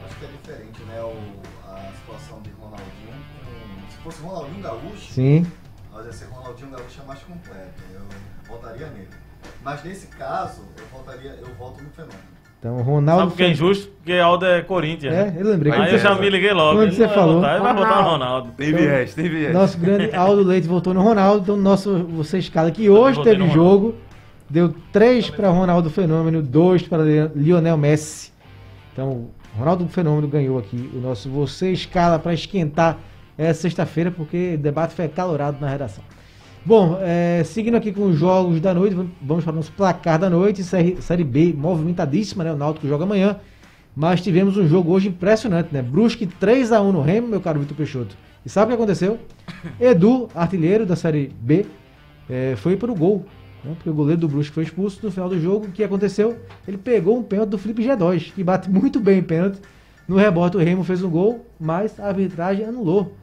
[0.05, 1.01] Acho que é diferente, né?
[1.01, 1.15] O,
[1.69, 2.91] a situação de Ronaldinho.
[3.43, 5.47] com- se fosse Ronaldinho Gaúcho, Sim.
[5.91, 7.81] nós ia ser Ronaldinho Gaúcho é mais completo.
[7.93, 8.01] Eu
[8.47, 9.07] votaria nele.
[9.63, 12.19] Mas nesse caso, eu votaria, eu voto no fenômeno.
[12.59, 13.21] Então, Ronaldo.
[13.21, 13.87] Sabe por que é injusto?
[13.97, 15.11] Porque Aldo é Corinthians.
[15.15, 15.35] É, né?
[15.39, 15.73] eu lembrei.
[15.73, 16.77] Aí eu já me liguei logo.
[16.79, 18.51] Quando você falou, votar, ele vai votar no Ronaldo.
[18.57, 19.51] Tem Então, viés, tem viés.
[19.53, 23.95] Nosso grande Aldo Leite votou no Ronaldo, então nosso você escala que hoje teve jogo,
[24.51, 27.03] deu 3 para Ronaldo Fenômeno, 2 para
[27.35, 28.31] Lionel Messi.
[28.91, 32.99] Então, Ronaldo Fenômeno ganhou aqui o nosso você escala para esquentar
[33.37, 36.03] essa sexta-feira, porque o debate foi acalorado na redação.
[36.65, 40.29] Bom, é, seguindo aqui com os jogos da noite, vamos- para o nosso placar da
[40.29, 42.51] noite, série, série B movimentadíssima, né?
[42.51, 43.37] O Náutico joga amanhã.
[43.95, 45.81] Mas tivemos um jogo hoje impressionante, né?
[45.81, 48.15] Brusque 3x1 no Remo, meu caro Vitor Peixoto.
[48.45, 49.17] E sabe o que aconteceu?
[49.79, 51.65] Edu, artilheiro da Série B,
[52.29, 53.25] eh, foi para o gol.
[53.63, 53.73] Né?
[53.75, 55.67] Porque o goleiro do Brusque foi expulso no final do jogo.
[55.67, 56.37] O que aconteceu?
[56.67, 59.59] Ele pegou um pênalti do Felipe G2, que bate muito bem em pênalti.
[60.07, 63.13] No rebote o Remo fez um gol, mas a arbitragem anulou.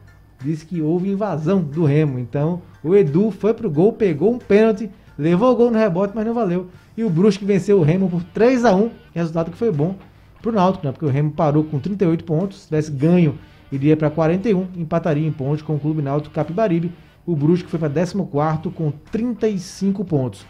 [0.42, 2.18] Disse que houve invasão do Remo.
[2.18, 6.24] Então o Edu foi pro gol, pegou um pênalti, levou o gol no rebote, mas
[6.24, 6.68] não valeu.
[6.96, 9.96] E o Brusque venceu o Remo por 3 a 1 resultado que foi bom
[10.40, 10.92] pro Náutico, né?
[10.92, 13.38] Porque o Remo parou com 38 pontos, se tivesse ganho,
[13.70, 16.92] iria para 41, empataria em pontos com o Clube Náutico Capibaribe.
[17.28, 20.46] O Brusque foi para 14 com 35 pontos.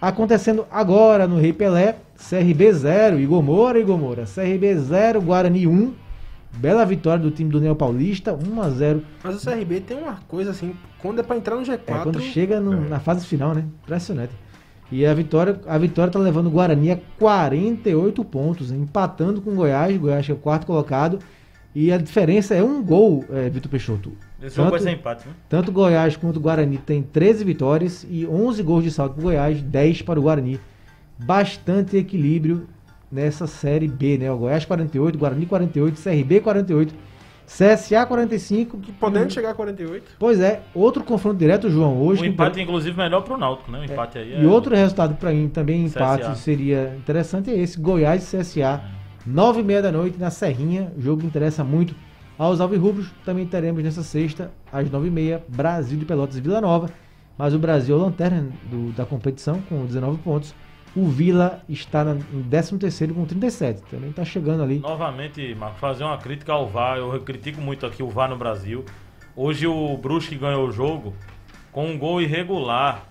[0.00, 5.92] Acontecendo agora no Rei Pelé, CRB 0, Igor Moura, Igor Moura, CRB 0, Guarani 1.
[6.56, 9.02] Bela vitória do time do Neo Paulista, 1 a 0.
[9.22, 11.80] Mas o CRB tem uma coisa assim, quando é pra entrar no G4.
[11.86, 13.64] É, quando chega no- na fase final, né?
[13.84, 14.32] Impressionante.
[14.90, 19.54] E a vitória, a vitória tá levando o Guarani a 48 pontos, empatando com o
[19.56, 19.94] Goiás.
[19.94, 21.18] O Goiás que é o quarto colocado.
[21.74, 24.12] E a diferença é um gol, é, Vitor Peixoto.
[24.42, 25.34] Esse jogo vai Tanto- ser empate, né?
[25.48, 29.20] Tanto o Goiás quanto o Guarani tem 13 vitórias e 11 gols de saldo para
[29.20, 30.60] o Goiás, 10 para o Guarani.
[31.18, 32.68] Bastante equilíbrio
[33.10, 34.30] nessa Série B, né?
[34.30, 36.94] O Goiás 48, Guarani 48, CRB 48,
[37.46, 38.78] CSA 45.
[39.00, 40.12] Podendo chegar a 48.
[40.18, 42.20] Pois é, outro confronto direto, João, hoje.
[42.20, 43.80] O que- empate, inclusive, melhor pro Náutico, né?
[43.80, 44.42] O empate aí é...
[44.42, 46.34] E outro resultado para mim também empate CSA.
[46.36, 48.80] seria interessante é esse, Goiás e CSA,
[49.26, 51.94] nove e meia da noite na Serrinha, o jogo que interessa muito
[52.38, 56.60] aos alvirrubros, também teremos nessa sexta, às nove e meia, Brasil de Pelotas e Vila
[56.60, 56.88] Nova,
[57.36, 60.54] mas o Brasil é o lanterna do- da competição com 19 pontos,
[60.96, 66.04] o Vila está na, em 13º com 37, também está chegando ali, Novamente, Marcos, fazer
[66.04, 66.96] uma crítica ao VAR.
[66.96, 68.84] Eu critico muito aqui o VAR no Brasil.
[69.36, 71.14] Hoje o Brusque ganhou o jogo
[71.70, 73.04] com um gol irregular,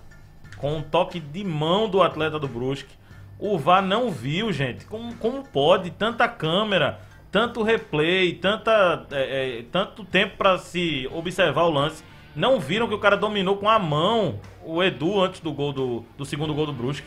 [0.58, 2.94] com um toque de mão do atleta do Brusque.
[3.38, 4.84] O VAR não viu, gente.
[4.84, 5.90] Como, como pode?
[5.92, 12.02] Tanta câmera, tanto replay, tanta, é, é, tanto tempo para se observar o lance.
[12.34, 16.04] Não viram que o cara dominou com a mão o Edu antes do gol do,
[16.16, 17.06] do segundo gol do Brusque.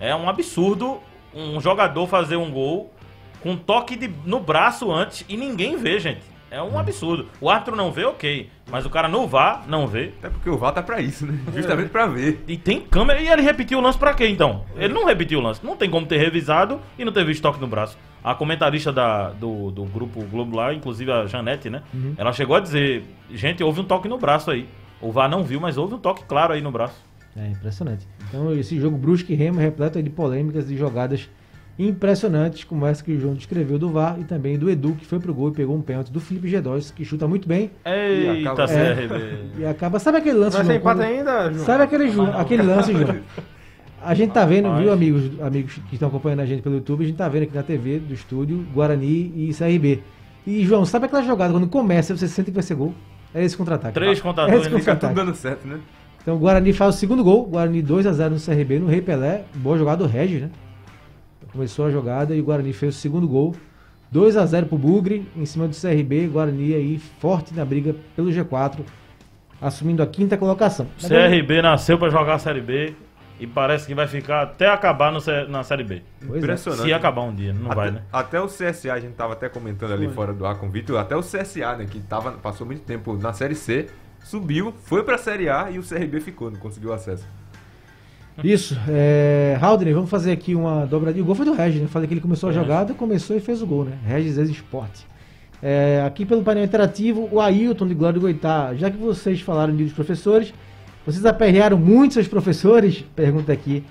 [0.00, 1.00] É um absurdo
[1.34, 2.92] um jogador fazer um gol
[3.42, 6.20] com toque de- no braço antes e ninguém vê, gente.
[6.52, 7.28] É um absurdo.
[7.40, 8.50] O árbitro não vê, ok.
[8.70, 10.12] Mas o cara no VAR não vê.
[10.18, 11.38] Até porque o VAR tá pra isso, né?
[11.54, 12.44] Justamente pra ver.
[12.46, 13.22] E tem câmera.
[13.22, 14.66] E ele repetiu o lance pra quê, então?
[14.76, 15.64] Ele não repetiu o lance.
[15.64, 17.96] Não tem como ter revisado e não ter visto toque no braço.
[18.22, 21.82] A comentarista da, do, do grupo Globo lá, inclusive a Janete, né?
[22.18, 24.68] Ela chegou a dizer: gente, houve um toque no braço aí.
[25.00, 27.02] O VAR não viu, mas houve um toque claro aí no braço.
[27.34, 28.06] É impressionante.
[28.28, 31.30] Então, esse jogo Brusque e Remo repleto aí de polêmicas e jogadas
[31.88, 35.18] impressionantes, como essa que o João descreveu do VAR e também do Edu, que foi
[35.18, 38.66] pro gol e pegou um pênalti do Felipe G2, que chuta muito bem Eita, acaba-
[38.68, 39.14] CRB.
[39.58, 39.98] e acaba.
[39.98, 41.64] Sabe aquele lance, ser João, empate quando- ainda, João?
[41.64, 43.16] Sabe aquele, João, aquele lance, João?
[44.04, 47.06] A gente tá vendo, viu, amigos, amigos que estão acompanhando a gente pelo YouTube, a
[47.06, 50.02] gente tá vendo aqui na TV do estúdio Guarani e CRB.
[50.44, 52.92] E, João, sabe aquela jogada quando começa, você sente que vai ser gol?
[53.32, 53.94] É esse contra-ataque.
[53.94, 54.78] Três É contra esse dois, né?
[54.80, 55.14] Fica tudo contra-ataque.
[55.14, 55.78] dando certo, né?
[56.20, 59.78] Então o Guarani faz o segundo gol, Guarani 2x0 no CRB, no Rei Pelé, boa
[59.78, 60.50] jogada do Regis, né?
[61.50, 63.54] Começou a jogada e o Guarani fez o segundo gol.
[64.12, 68.80] 2x0 pro Bugre, em cima do CRB, Guarani aí forte na briga pelo G4,
[69.60, 70.86] assumindo a quinta colocação.
[71.00, 72.94] CRB nasceu pra jogar a Série B
[73.40, 76.02] e parece que vai ficar até acabar no na Série B.
[76.20, 76.38] Pois é.
[76.38, 76.84] Impressionante.
[76.84, 78.02] Se acabar um dia, não até, vai, né?
[78.12, 80.14] até o CSA, a gente tava até comentando ali Foi.
[80.14, 83.16] fora do ar com o Vitor, até o CSA, né, que tava, passou muito tempo
[83.16, 83.88] na Série C,
[84.22, 87.26] subiu, foi pra Série A e o CRB ficou, não conseguiu acesso.
[88.42, 91.22] Isso, é, Haldner, vamos fazer aqui uma dobradinha.
[91.22, 91.86] O gol foi do Regis, né?
[91.88, 93.98] Falei que ele começou a jogada, começou e fez o gol, né?
[94.06, 95.06] Regis ex-esporte.
[95.62, 98.74] É, aqui pelo painel interativo, o Ailton de Glória do Goitá.
[98.74, 100.52] Já que vocês falaram de dos professores,
[101.06, 103.04] vocês aperrearam muito seus professores?
[103.14, 103.84] Pergunta aqui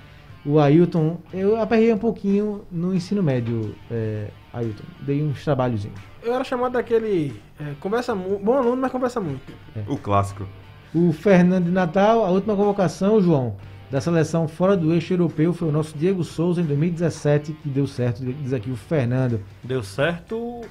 [0.46, 1.18] o Ailton.
[1.32, 4.84] Eu aperrei um pouquinho no ensino médio, é, Ailton.
[5.02, 6.00] Dei uns trabalhozinhos.
[6.24, 7.40] Eu era chamado daquele.
[7.60, 9.54] é, conversa mu- bom aluno, mas conversa muito.
[9.88, 10.46] O clássico.
[10.94, 13.56] O Fernando de Natal, a última convocação, João,
[13.92, 17.86] da seleção fora do eixo europeu foi o nosso Diego Souza em 2017, que deu
[17.86, 19.42] certo, diz aqui o Fernando.
[19.64, 20.62] Deu certo.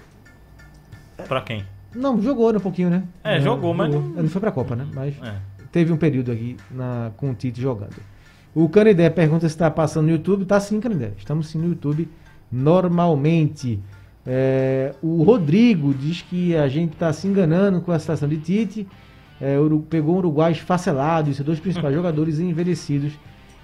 [1.29, 1.65] Pra quem?
[1.95, 3.03] Não, jogou um pouquinho, né?
[3.23, 4.87] É, jogou, mas não- foi pra Copa, né?
[4.95, 5.35] Mas É.
[5.71, 7.97] teve um período aqui na, com o Tite jogando.
[8.55, 10.45] O Canidé pergunta se está passando no YouTube.
[10.45, 11.13] Tá sim, Canidé.
[11.19, 12.09] Estamos sim no YouTube
[12.51, 13.79] normalmente.
[14.27, 18.89] É, o Rodrigo diz que a gente está se enganando com a situação de Tite.
[19.41, 19.57] É,
[19.89, 23.13] pegou um Uruguai esfacelado e seus dois principais jogadores envelhecidos.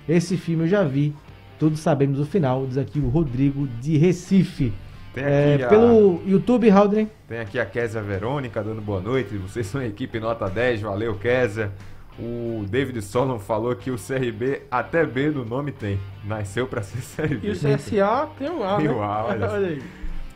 [0.08, 1.14] Esse filme eu já vi.
[1.58, 2.66] Todos sabemos o final.
[2.66, 4.72] Diz aqui o Rodrigo de Recife.
[5.12, 7.08] Tem É, aqui, a, pelo YouTube, Haldren.
[7.28, 9.36] tem aqui a Késia Verônica dando boa noite.
[9.36, 11.72] Vocês são a equipe nota 10, valeu Késia.
[12.18, 15.98] O David Solon falou que o CRB até B no nome tem.
[16.24, 17.46] Nasceu pra ser CRB.
[17.48, 18.94] E o CSA tem o A, Tem né?
[18.94, 19.50] o A, olha.
[19.56, 19.82] aí.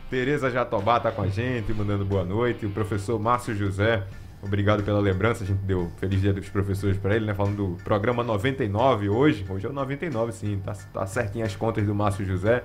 [0.09, 2.65] Tereza Jatobá tá com a gente, mandando boa noite.
[2.65, 4.03] O professor Márcio José,
[4.41, 5.43] obrigado pela lembrança.
[5.43, 7.33] A gente deu feliz dia dos professores para ele, né?
[7.33, 9.45] Falando do programa 99 hoje.
[9.49, 10.59] Hoje é o 99, sim.
[10.63, 12.63] Tá, tá certinho as contas do Márcio José.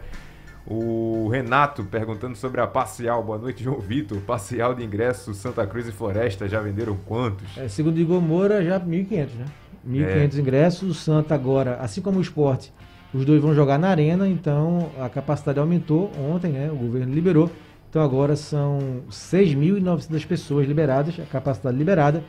[0.66, 3.22] O Renato perguntando sobre a parcial.
[3.22, 4.18] Boa noite, João Vitor.
[4.18, 6.48] Parcial de ingresso Santa Cruz e Floresta.
[6.48, 7.56] Já venderam quantos?
[7.56, 9.46] É, segundo o Igor Moura, já 1.500, né?
[9.88, 10.90] 1.500 ingressos.
[10.90, 12.72] O Santa agora, assim como o esporte,
[13.14, 16.68] os dois vão jogar na arena, então a capacidade aumentou ontem, né?
[16.70, 17.50] O governo liberou.
[17.88, 22.22] Então agora são 6.900 pessoas liberadas, a capacidade liberada.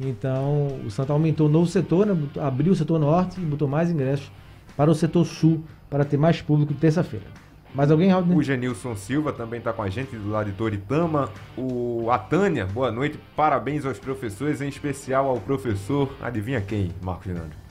[0.00, 2.16] Então o Santa aumentou o novo setor, né?
[2.40, 4.30] Abriu o setor norte e botou mais ingressos
[4.76, 7.26] para o setor sul, para ter mais público terça-feira.
[7.74, 8.36] Mais alguém, Raul?
[8.36, 11.28] O Genilson Silva também está com a gente do lado de Toritama.
[11.56, 13.18] O a Tânia, boa noite.
[13.36, 17.67] Parabéns aos professores, em especial ao professor, adivinha quem, Marcos Leandro?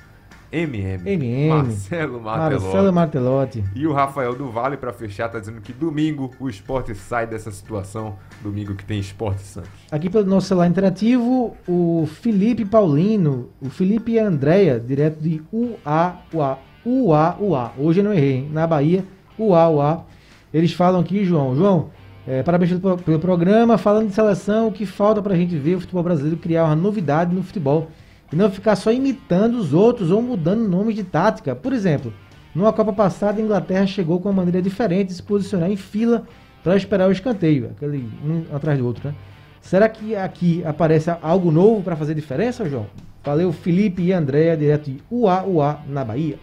[0.52, 1.10] MM.
[1.10, 1.50] MM.
[1.50, 2.64] Marcelo Martelotti.
[2.64, 3.64] Marcelo Martelotti.
[3.76, 7.52] E o Rafael do Vale, para fechar, tá dizendo que domingo o esporte sai dessa
[7.52, 8.16] situação.
[8.42, 9.70] Domingo que tem esporte Santos.
[9.92, 15.42] Aqui pelo nosso celular interativo, o Felipe Paulino, o Felipe e a Andréia, direto de
[15.52, 17.72] UA, UA, UA, UA.
[17.78, 18.50] Hoje eu não errei, hein?
[18.52, 19.04] Na Bahia,
[19.38, 20.06] UA, UA.
[20.54, 21.56] Eles falam aqui, João.
[21.56, 21.90] João,
[22.26, 23.78] é, parabéns pelo, pelo programa.
[23.78, 27.36] Falando de seleção, o que falta pra gente ver o futebol brasileiro criar uma novidade
[27.36, 27.90] no futebol.
[28.32, 31.56] E não ficar só imitando os outros ou mudando nomes de tática.
[31.56, 32.14] Por exemplo,
[32.54, 36.24] numa Copa passada, a Inglaterra chegou com uma maneira diferente de se posicionar em fila
[36.64, 39.16] para esperar o escanteio, aquele um atrás do outro, né?
[39.62, 42.88] Será que aqui aparece algo novo para fazer diferença, João?
[43.24, 46.40] Valeu, Felipe e Andréa, direto de UA, UA, na Bahia.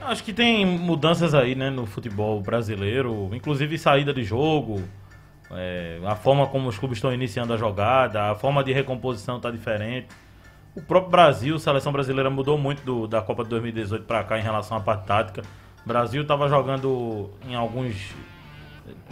[0.00, 4.80] Acho que tem mudanças aí, né, no futebol brasileiro, inclusive saída de jogo,
[5.50, 9.50] é, a forma como os clubes estão iniciando a jogada, a forma de recomposição está
[9.50, 10.06] diferente.
[10.76, 14.38] O próprio Brasil, a seleção brasileira mudou muito do- da Copa de 2018 para cá
[14.38, 15.42] em relação à parte tática.
[15.84, 18.14] O Brasil estava jogando em alguns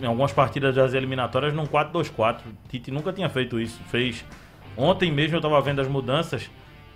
[0.01, 2.43] em algumas partidas das eliminatórias num 4-2-4.
[2.47, 3.81] O Tite nunca tinha feito isso.
[3.89, 4.25] Fez
[4.77, 6.49] ontem mesmo eu estava vendo as mudanças.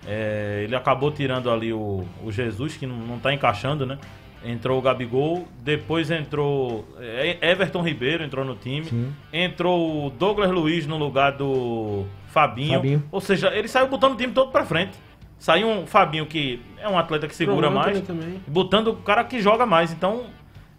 [0.07, 3.98] É, ele acabou tirando ali o, o Jesus, que não, não tá encaixando, né?
[4.44, 8.85] Entrou o Gabigol, depois entrou é, Everton Ribeiro, entrou no time.
[8.85, 9.12] Sim.
[9.33, 12.74] Entrou o Douglas Luiz no lugar do Fabinho.
[12.74, 13.05] Fabinho.
[13.11, 14.96] Ou seja, ele saiu botando o time todo pra frente.
[15.38, 18.40] Saiu um Fabinho que é um atleta que segura mais, também.
[18.46, 19.92] botando o cara que joga mais.
[19.92, 20.27] Então,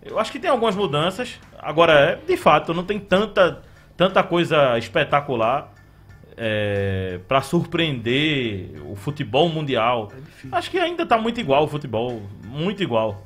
[0.02, 1.39] eu acho que tem algumas mudanças.
[1.58, 3.62] Agora, é, de fato, não tem tanta,
[3.98, 5.74] tanta coisa espetacular
[6.38, 10.10] é, para surpreender o futebol mundial.
[10.52, 13.22] acho que ainda tá muito igual o futebol, muito igual.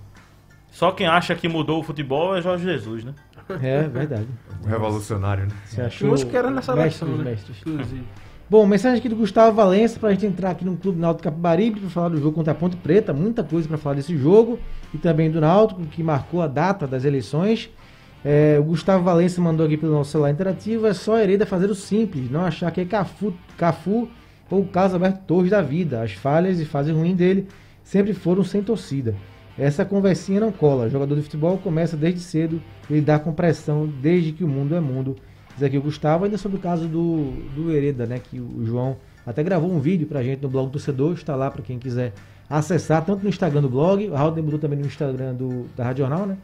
[0.74, 3.14] Só quem acha que mudou o futebol é Jorge Jesus, né?
[3.62, 4.28] É verdade.
[4.64, 5.52] O revolucionário, né?
[5.66, 7.24] Você achou Hoje que era nessa mestre né?
[7.24, 7.58] mestres.
[7.62, 8.04] Inclusive.
[8.50, 11.90] Bom, mensagem aqui do Gustavo Valença pra gente entrar aqui no Clube Náutico Capibaribe para
[11.92, 14.58] falar do jogo contra a Ponte Preta, muita coisa para falar desse jogo
[14.92, 17.70] e também do Náutico que marcou a data das eleições.
[18.26, 21.70] É, o Gustavo Valença mandou aqui pelo nosso celular interativo, é só a Hereda fazer
[21.70, 24.10] o simples, não achar que é Cafu, Cafu
[24.50, 26.02] ou o Carlos Alberto Torres da vida.
[26.02, 27.48] As falhas e fases ruins dele
[27.84, 29.16] sempre foram sem torcida.
[29.58, 30.90] Essa conversinha não cola.
[30.90, 34.80] jogador de futebol começa desde cedo a lidar com pressão desde que o mundo é
[34.80, 35.16] mundo.
[35.54, 38.20] Diz aqui o Gustavo, ainda sobre o caso do, do Hereda, né?
[38.20, 41.52] Que o João até gravou um vídeo pra gente no blog do torcedor, está lá
[41.52, 42.14] para quem quiser
[42.50, 46.06] acessar, tanto no Instagram do blog, o Raul mudou também no Instagram do, da Rádio
[46.06, 46.38] Jornal, né?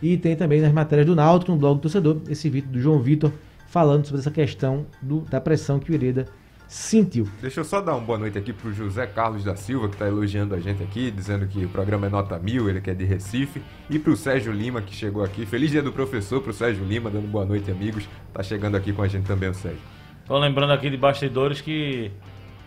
[0.00, 3.00] E tem também nas matérias do Náutico, no blog do torcedor, esse vídeo do João
[3.00, 3.30] Vitor
[3.66, 6.26] falando sobre essa questão do- da pressão que o Hereda
[6.72, 7.28] Sentiu.
[7.42, 10.08] Deixa eu só dar uma boa noite aqui pro José Carlos da Silva, que tá
[10.08, 13.04] elogiando a gente aqui, dizendo que o programa é nota mil, ele que é de
[13.04, 13.62] Recife.
[13.90, 15.44] E pro Sérgio Lima, que chegou aqui.
[15.44, 18.08] Feliz dia do professor pro Sérgio Lima, dando boa noite, amigos.
[18.32, 19.82] Tá chegando aqui com a gente também o Sérgio.
[20.26, 22.10] Tô lembrando aqui de bastidores que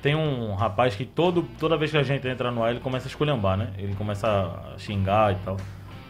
[0.04, 3.08] tem um rapaz que todo, toda vez que a gente entra no ar, ele começa
[3.08, 3.74] a esculhambar, né?
[3.76, 5.58] Ele começa a xingar e tal.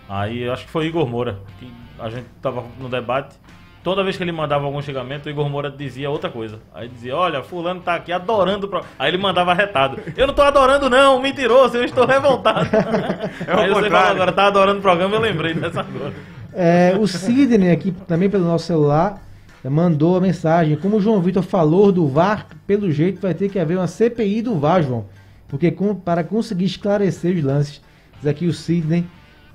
[0.10, 3.38] Aí eu acho que foi Igor Moura, que a gente tava no debate.
[3.86, 6.58] Toda vez que ele mandava algum xingamento, o Igor Moura dizia outra coisa.
[6.74, 8.82] Aí dizia, olha, fulano tá aqui adorando o pro...
[8.98, 10.00] Aí ele mandava retado.
[10.18, 12.68] Eu não tô adorando não, mentiroso, eu estou revoltado.
[13.46, 16.14] É o Aí você falou agora, tá adorando o programa, eu lembrei dessa agora.
[16.52, 19.22] É, o Sidney aqui, também pelo nosso celular,
[19.64, 20.76] mandou a mensagem.
[20.78, 24.42] Como o João Vitor falou do VAR, pelo jeito vai ter que haver uma CPI
[24.42, 25.06] do VAR, João.
[25.48, 27.82] Porque com- para conseguir esclarecer os lances.
[28.18, 29.06] Diz aqui o Sidney.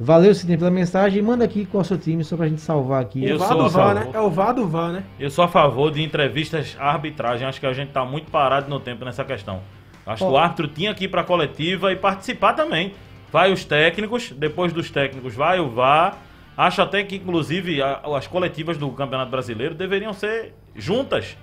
[0.02, 1.20] Valeu, Sidney, pela mensagem.
[1.20, 3.22] Manda aqui qual é o seu time, só pra gente salvar aqui.
[3.22, 4.00] Eu o VAR sou do a VAR, né?
[4.00, 4.16] favor.
[4.16, 5.04] É o VAR do VAR, né?
[5.18, 7.46] Eu sou a favor de entrevistas à arbitragem.
[7.46, 9.60] Acho que a gente tá muito parado no tempo nessa questão.
[10.06, 10.32] Acho que Ó.
[10.32, 12.94] o árbitro tinha que ir pra coletiva e participar também.
[13.30, 16.16] Vai os técnicos, depois dos técnicos vai o VAR.
[16.56, 21.36] Acho até que, inclusive, a- as coletivas do Campeonato Brasileiro deveriam ser juntas.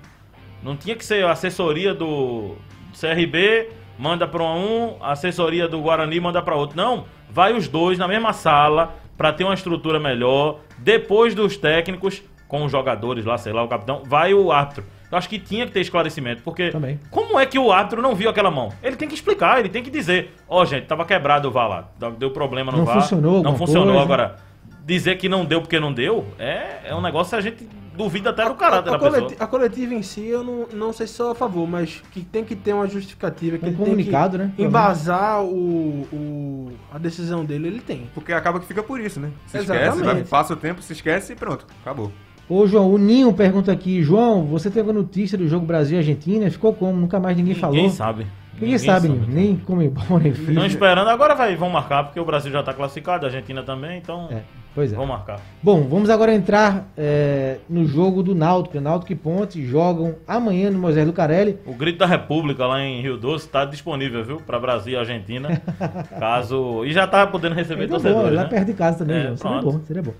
[0.64, 2.56] Não tinha que ser a assessoria do
[2.92, 6.76] CRB, manda para um, a assessoria do Guarani manda para outro.
[6.76, 10.60] Não, vai os dois na mesma sala para ter uma estrutura melhor.
[10.78, 14.84] Depois dos técnicos, com os jogadores lá, sei lá, o capitão, vai o árbitro.
[15.10, 17.00] Eu acho que tinha que ter esclarecimento, porque Também.
[17.10, 18.70] como é que o árbitro não viu aquela mão?
[18.82, 21.88] Ele tem que explicar, ele tem que dizer, ó, gente, tava quebrado o VAR lá,
[22.18, 23.00] deu problema no Não VAR.
[23.00, 24.02] funcionou Não funcionou coisa.
[24.02, 24.36] agora.
[24.84, 28.30] Dizer que não deu porque não deu, é, é um negócio que a gente duvida
[28.30, 29.32] até do caráter a, da pessoa.
[29.38, 32.44] a coletiva em si, eu não, não sei se sou a favor, mas que tem
[32.44, 33.58] que ter uma justificativa.
[33.58, 34.52] Que Um ele comunicado, tem né?
[34.56, 38.08] que embasar o, o- a decisão dele, ele tem.
[38.14, 39.30] Porque acaba que fica por isso, né?
[39.46, 40.04] Se esquece, Exatamente.
[40.04, 42.10] vai, passa o tempo, se esquece e pronto, acabou.
[42.48, 44.02] Ô, João, o Ninho pergunta aqui.
[44.02, 46.50] João, você teve a notícia do jogo Brasil e Argentina?
[46.50, 46.98] Ficou como?
[46.98, 47.76] Nunca mais ninguém, falou.
[47.76, 48.26] Ninguém sabe.
[48.60, 49.26] Ninguém, sabe, Ninho.
[49.28, 52.60] Nem como é bom, nem Estão esperando, agora vai, vão marcar, porque o Brasil já
[52.60, 54.40] está classificado, a Argentina também, então É,
[54.74, 54.96] pois é.
[54.96, 55.40] vão marcar.
[55.62, 58.80] Bom, vamos agora entrar é, no jogo do Náutico.
[58.80, 61.58] Náutico e Ponte jogam amanhã no Moisés Lucarelli.
[61.66, 64.36] O Grito da República lá em Rio Doce está disponível, viu?
[64.38, 65.60] Para Brasil e Argentina.
[66.18, 66.84] caso.
[66.84, 68.34] E já tá podendo receber Então, bom, torcedores.
[68.36, 68.48] lá né?
[68.48, 69.36] perto de casa também, É, João.
[69.36, 70.12] Seria bom, seria bom.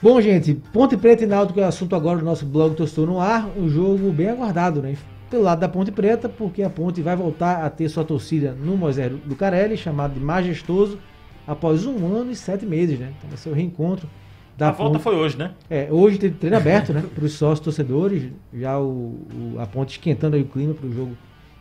[0.00, 3.18] Bom, gente, Ponte Preta e Náutico é o assunto agora do nosso blog Tostou no
[3.20, 3.48] Ar.
[3.56, 4.94] Um jogo bem aguardado, né?
[5.30, 8.76] Pelo lado da Ponte Preta, porque a Ponte vai voltar a ter sua torcida no
[8.76, 10.98] Moisés Lucarelli, chamado de Majestoso,
[11.46, 13.12] após um ano e sete meses, né?
[13.18, 14.08] Então vai ser o reencontro
[14.56, 15.02] da A volta Ponte.
[15.04, 15.52] foi hoje, né?
[15.68, 17.02] É, hoje teve treino aberto, né?
[17.14, 19.18] Para os sócios torcedores, já o,
[19.54, 21.16] o- a ponte esquentando aí o clima para o jogo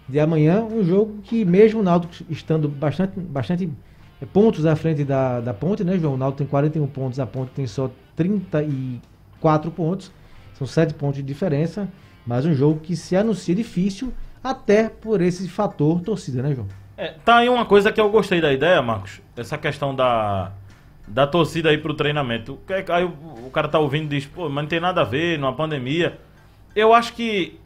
[0.08, 0.64] de amanhã.
[0.64, 3.70] Um jogo que, mesmo o Náutico estando bastante, bastante
[4.22, 6.14] é, pontos à frente da, da ponte, né, João?
[6.14, 10.12] O Náutico tem 41 pontos, a ponte tem só 34 pontos.
[10.54, 11.88] São 7 pontos de diferença.
[12.28, 14.14] Mas um jogo que se anuncia difícil,
[14.44, 16.68] até por esse fator torcida, né, João?
[16.98, 19.22] É, tá aí uma coisa que eu gostei da ideia, Marcos.
[19.36, 20.52] Essa questão da,
[21.08, 22.60] da torcida aí pro treinamento.
[22.68, 23.14] É Aí o,
[23.46, 26.20] o cara tá ouvindo e diz, pô, mas não tem nada a ver, numa pandemia.
[26.76, 27.58] Eu acho que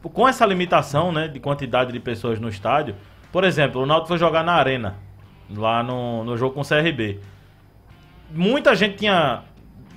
[0.00, 2.94] com essa limitação, né, de quantidade de pessoas no estádio,
[3.32, 4.94] por exemplo, o Náutico foi jogar na arena,
[5.50, 7.18] lá no, no jogo com o CRB.
[8.30, 9.42] Muita gente tinha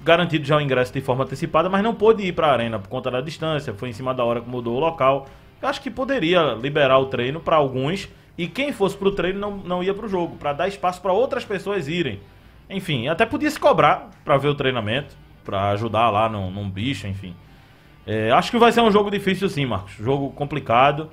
[0.07, 2.87] garantido já o ingresso de forma antecipada, mas não pôde ir para a arena por
[2.87, 5.27] conta da distância, foi em cima da hora que mudou o local.
[5.61, 9.57] Eu acho que poderia liberar o treino para alguns e quem fosse pro treino não,
[9.57, 12.21] não ia pro jogo, para dar espaço para outras pessoas irem.
[12.69, 17.05] Enfim, até podia se cobrar para ver o treinamento, para ajudar lá num, num bicho,
[17.05, 17.35] enfim.
[18.05, 19.93] É, acho que vai ser um jogo difícil sim, Marcos.
[19.93, 21.09] Jogo complicado.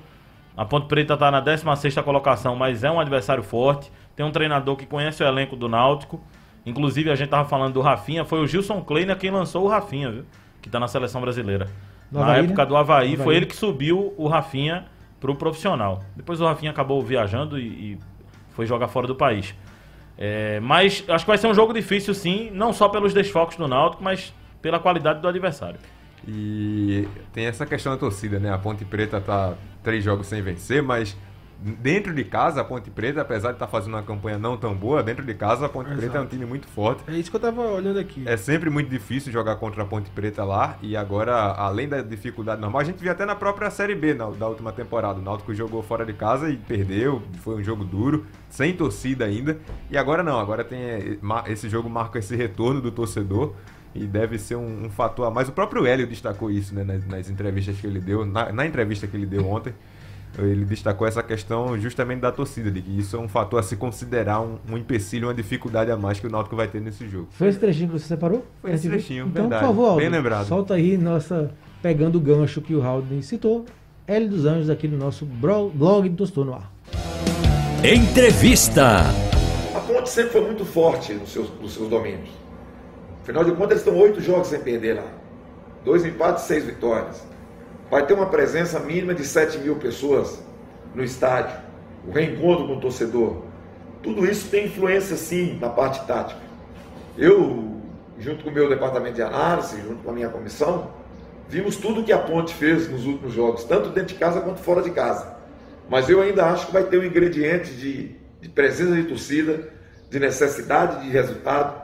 [0.55, 3.91] A Ponte Preta está na 16ª colocação, mas é um adversário forte.
[4.15, 6.21] Tem um treinador que conhece o elenco do Náutico.
[6.65, 8.25] Inclusive, a gente tava falando do Rafinha.
[8.25, 10.25] Foi o Gilson Kleiner quem lançou o Rafinha, viu?
[10.61, 11.67] Que tá na seleção brasileira.
[12.11, 12.65] No na Havaí, época né?
[12.67, 13.23] do Havaí, Havaí.
[13.23, 14.85] foi ele que subiu o Rafinha
[15.19, 16.03] pro profissional.
[16.15, 17.99] Depois o Rafinha acabou viajando e, e
[18.51, 19.53] foi jogar fora do país.
[20.17, 23.67] É, mas acho que vai ser um jogo difícil sim, não só pelos desfocos do
[23.67, 25.79] Náutico, mas pela qualidade do adversário.
[26.27, 28.51] E tem essa questão da torcida, né?
[28.51, 31.15] A Ponte Preta tá três jogos sem vencer, mas
[31.59, 35.01] dentro de casa, a Ponte Preta, apesar de estar fazendo uma campanha não tão boa,
[35.01, 35.99] dentro de casa a Ponte Exato.
[36.01, 37.03] Preta é um time muito forte.
[37.07, 38.23] É isso que eu tava olhando aqui.
[38.25, 40.77] É sempre muito difícil jogar contra a Ponte Preta lá.
[40.81, 44.29] E agora, além da dificuldade normal, a gente viu até na própria Série B na-
[44.29, 45.19] da última temporada.
[45.19, 47.21] O Náutico jogou fora de casa e perdeu.
[47.41, 49.57] Foi um jogo duro, sem torcida ainda.
[49.89, 53.53] E agora não, agora tem ma- esse jogo marca esse retorno do torcedor.
[53.97, 55.47] E deve ser um, um fator a mais.
[55.47, 58.25] O próprio Hélio destacou isso né, nas, nas entrevistas que ele deu.
[58.25, 59.73] Na, na entrevista que ele deu ontem,
[60.37, 63.75] ele destacou essa questão justamente da torcida, de que isso é um fator a se
[63.75, 67.27] considerar um, um empecilho, uma dificuldade a mais que o Náutico vai ter nesse jogo.
[67.31, 68.45] Foi esse trechinho que você separou?
[68.61, 69.61] Foi esse trechinho, Então, verdade.
[69.61, 70.45] por favor, Aldo, Bem lembrado.
[70.47, 73.65] solta aí nossa, pegando o gancho que o Haldane citou.
[74.07, 76.71] Hélio dos Anjos aqui no nosso blog do Tostor no ar.
[77.83, 78.99] Entrevista.
[79.75, 82.29] A Ponte sempre foi muito forte nos seus, nos seus domínios.
[83.21, 85.05] Afinal de contas, eles estão oito jogos sem perder lá.
[85.83, 87.25] Dois empates e seis vitórias.
[87.89, 90.41] Vai ter uma presença mínima de 7 mil pessoas
[90.93, 91.57] no estádio.
[92.07, 93.43] O reencontro com o torcedor.
[94.01, 96.39] Tudo isso tem influência, sim, na parte tática.
[97.17, 97.81] Eu,
[98.19, 100.91] junto com o meu departamento de análise, junto com a minha comissão,
[101.47, 104.81] vimos tudo que a Ponte fez nos últimos jogos, tanto dentro de casa quanto fora
[104.81, 105.35] de casa.
[105.89, 109.69] Mas eu ainda acho que vai ter um ingrediente de, de presença de torcida,
[110.09, 111.83] de necessidade de resultado,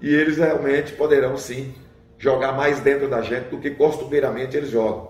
[0.00, 1.74] e eles realmente poderão sim
[2.18, 5.09] jogar mais dentro da gente do que costumeiramente eles jogam.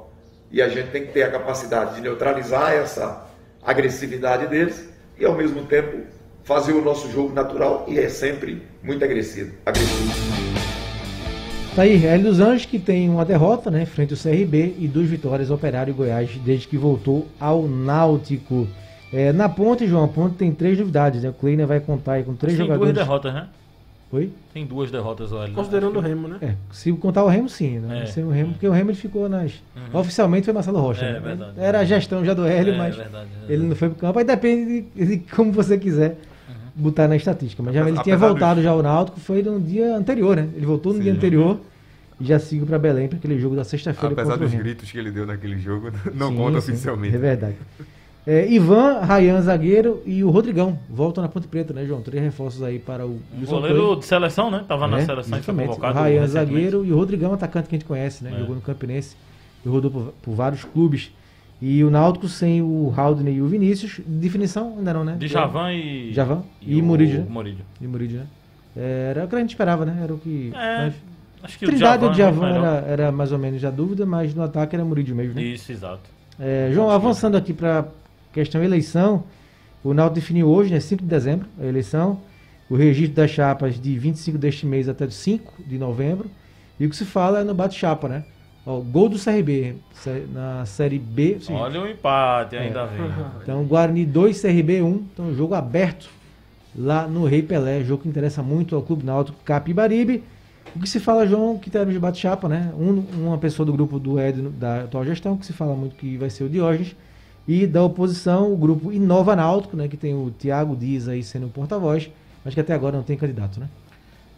[0.51, 3.27] E a gente tem que ter a capacidade de neutralizar essa
[3.63, 4.89] agressividade deles
[5.19, 5.99] e ao mesmo tempo
[6.43, 9.53] fazer o nosso jogo natural e é sempre muito agressivo.
[9.65, 10.41] agressivo.
[11.77, 15.07] Tá aí, Hélio dos Anjos, que tem uma derrota, né, frente ao CRB e duas
[15.09, 18.67] vitórias Operário e Goiás desde que voltou ao Náutico.
[19.13, 21.31] É, na ponte, João, a ponte tem três novidades, né?
[21.31, 22.95] O Kleiner vai contar aí com três Tem duas jogadores.
[22.95, 23.49] derrotas, né?
[24.13, 24.33] Oi?
[24.53, 25.53] Tem duas derrotas, olha.
[25.53, 26.39] Considerando o Remo, né?
[26.43, 28.03] É, se contar o Remo, sim, né?
[28.03, 28.07] É.
[28.07, 29.53] Se o Remo, porque o Remo ele ficou nas.
[29.93, 31.05] Oficialmente foi Marcelo Rocha.
[31.05, 31.21] É, né?
[31.21, 31.53] verdade.
[31.57, 34.19] Era a gestão já do Hélio, É, mas verdade, ele não foi pro campo.
[34.19, 36.17] Aí depende de, de como você quiser
[36.75, 37.63] botar na estatística.
[37.63, 40.49] Mas já ele tinha Apesar voltado dos- já ao Náutico, foi no dia anterior, né?
[40.57, 41.05] Ele voltou no Sim.
[41.05, 41.61] dia anterior
[42.21, 44.65] e já seguiu para Belém para aquele jogo da sexta-feira Apesar contra o dos Remo.
[44.65, 47.15] gritos que ele deu naquele jogo, não Sim, conta sim, oficialmente.
[47.15, 47.57] É verdade.
[48.27, 52.03] É, Ivan, Rayan, zagueiro e o Rodrigão voltam na Ponte Preta, né, João?
[52.03, 54.63] Três reforços aí para o Um Wilson goleiro de seleção, né?
[54.69, 55.55] Tava na É, seleção e foi.
[55.67, 58.33] O Rayan, zagueiro e o Rodrigão, atacante que a gente conhece, né?
[58.35, 58.39] É.
[58.41, 59.17] Jogou no Campinense
[59.65, 61.11] e rodou por, por vários clubes.
[61.63, 65.17] E o Náutico sem o Haldner e o Vinícius, definição ainda não, né?
[65.19, 66.13] De Javan e.
[66.13, 67.27] Javan e, o Murídio, né?
[67.29, 67.65] Murídio.
[67.81, 68.27] E Murídio, né?
[69.11, 69.99] Era o que a gente esperava, né?
[70.03, 70.53] Era o que.
[70.55, 70.95] É, mas-
[71.43, 74.35] Acho que Trindade o Djavan é muito era, era mais ou menos a dúvida, mas
[74.35, 75.43] no ataque era Murídio mesmo, né?
[75.43, 76.03] Isso, exato.
[76.39, 77.87] É, João, avançando aqui para
[78.33, 79.25] questão eleição,
[79.83, 82.21] o Náutico definiu hoje, né, 5 de dezembro, a eleição,
[82.69, 86.31] o registro das chapas de 25 deste mês até 5 de novembro,
[86.79, 88.25] e o que se fala é no bate-chapa, né?
[88.65, 89.77] Ó, gol do CRB
[90.33, 91.39] na Série B.
[91.41, 91.55] sim.
[91.55, 92.87] Olha o empate ainda É.
[92.87, 93.11] vem.
[93.43, 94.89] Então, Guarani 2, CRB 1.
[95.13, 96.09] Então, jogo aberto
[96.77, 97.83] lá no Rei Pelé.
[97.83, 100.23] Jogo que interessa muito ao Clube Náutico Capibaribe.
[100.77, 102.71] O que se fala, João, que termos de bate-chapa, né?
[102.79, 106.17] Um- uma pessoa do grupo do Edno, da atual gestão, que se fala muito que
[106.19, 106.95] vai ser o Diógenes.
[107.49, 109.89] E da oposição, o grupo Inova Náutico, né?
[109.89, 112.09] Que tem o Tiago Dias aí sendo o porta-voz,
[112.45, 113.67] mas que até agora não tem candidato, né?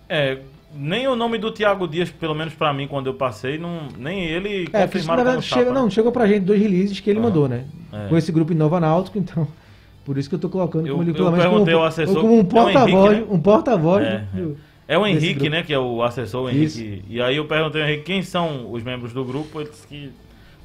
[0.08, 0.38] É,
[0.74, 4.24] nem o nome do Thiago Dias, pelo menos pra mim, quando eu passei, não, nem
[4.24, 5.60] ele É, isso, confirmaram chapa.
[5.62, 7.28] chega, não, chegou pra gente dois releases que ele Aham.
[7.28, 7.64] mandou, né?
[7.92, 8.08] É.
[8.08, 9.46] Com esse grupo Inova Náutico, então.
[10.04, 12.16] Por isso que eu tô colocando Eu- como ele, eu pelo menos, como, ao assessor-
[12.20, 13.24] como um é Henrique, porta-voz, né?
[13.30, 14.56] um porta-voz É, do-
[14.88, 15.62] É o Henrique, né?
[15.62, 16.80] Que é o assessor, o Isso.
[16.80, 17.04] Henrique.
[17.08, 19.60] E aí eu perguntei ao Henrique quem são os membros do grupo.
[19.60, 20.10] Ele disse que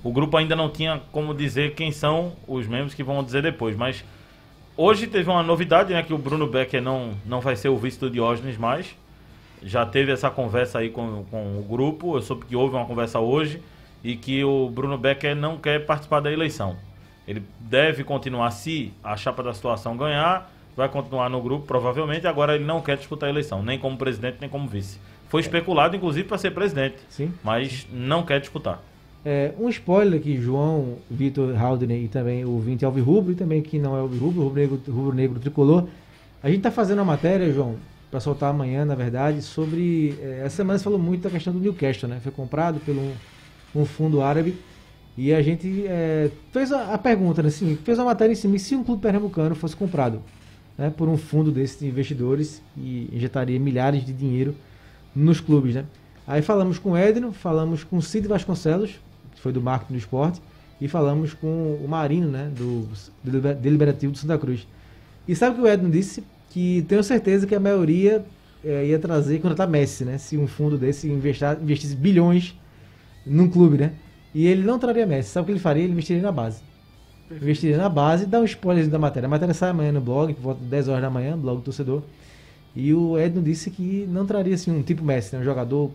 [0.07, 3.75] o grupo ainda não tinha como dizer quem são os membros que vão dizer depois.
[3.75, 4.05] Mas
[4.77, 6.01] hoje teve uma novidade, né?
[6.01, 8.95] Que o Bruno Becker não, não vai ser o vice do Diógenes mais.
[9.61, 12.15] Já teve essa conversa aí com, com o grupo.
[12.15, 13.61] Eu soube que houve uma conversa hoje
[14.01, 16.77] e que o Bruno Becker não quer participar da eleição.
[17.27, 22.25] Ele deve continuar se a chapa da situação ganhar, vai continuar no grupo provavelmente.
[22.25, 25.01] Agora ele não quer disputar a eleição, nem como presidente nem como vice.
[25.27, 27.33] Foi especulado inclusive para ser presidente, Sim.
[27.43, 28.79] mas não quer disputar.
[29.29, 33.77] É, um spoiler que João, Vitor Haldner e também o Vinte Alvirrubro, e também que
[33.77, 35.85] não é Alvirrubro, Rubro Negro, Rubro Negro Tricolor.
[36.41, 37.75] A gente tá fazendo uma matéria, João,
[38.09, 40.17] para soltar amanhã, na verdade, sobre.
[40.21, 42.21] É, essa semana você falou muito da questão do Newcastle, né?
[42.23, 43.11] Foi comprado por um,
[43.75, 44.55] um fundo árabe.
[45.17, 47.49] E a gente é, fez a, a pergunta, né?
[47.49, 50.21] Assim, fez uma matéria em cima, se um clube pernambucano fosse comprado
[50.77, 54.55] né, por um fundo desses investidores e injetaria milhares de dinheiro
[55.13, 55.83] nos clubes, né?
[56.25, 59.01] Aí falamos com o Edno, falamos com o Cid Vasconcelos,
[59.37, 60.41] que foi do marketing do esporte,
[60.81, 62.87] e falamos com o Marino, né, do
[63.23, 64.67] Deliber- Deliberativo do Santa Cruz.
[65.27, 66.23] E sabe o que o Edno disse?
[66.49, 68.23] Que tenho certeza que a maioria
[68.63, 70.17] eh, ia trazer contratar Messi, né?
[70.17, 72.55] Se um fundo desse investar, investisse bilhões
[73.25, 73.91] num clube, né?
[74.33, 75.29] E ele não traria Messi.
[75.29, 75.83] Sabe o que ele faria?
[75.83, 76.61] Ele investiria na base.
[77.29, 79.27] Investiria na base e dá um spoiler da matéria.
[79.27, 81.63] A matéria sai amanhã no blog, por volta de 10 horas da manhã, blog do
[81.63, 82.03] torcedor.
[82.75, 85.41] E o Edno disse que não traria assim, um tipo Messi, né?
[85.41, 85.91] um jogador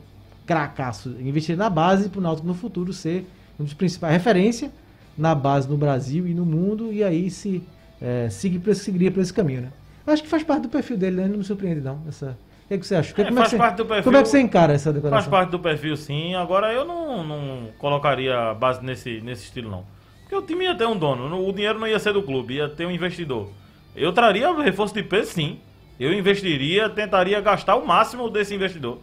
[0.53, 1.17] cracaço.
[1.21, 3.27] Investiria na base para o Náutico no futuro ser
[3.59, 4.71] um dos principais referência
[5.17, 6.93] na base no Brasil e no mundo.
[6.93, 7.63] E aí se
[8.01, 9.73] é, seguir seguiria por esse caminho, né?
[10.07, 11.29] Acho que faz parte do perfil dele, né?
[11.29, 12.01] Não me surpreende, não.
[12.07, 12.37] Essa...
[12.65, 13.13] O que, é que você acha?
[13.21, 13.85] É, como, faz é que você...
[13.85, 14.05] perfil.
[14.05, 15.31] como é que você encara essa Faz declaração?
[15.31, 16.35] parte do perfil, sim.
[16.35, 19.85] Agora eu não, não colocaria base nesse, nesse estilo, não.
[20.23, 21.49] Porque o time ia ter um dono.
[21.49, 23.49] O dinheiro não ia ser do clube, ia ter um investidor.
[23.95, 25.61] Eu traria reforço de peso, sim.
[26.01, 28.99] Eu investiria, tentaria gastar o máximo desse investidor.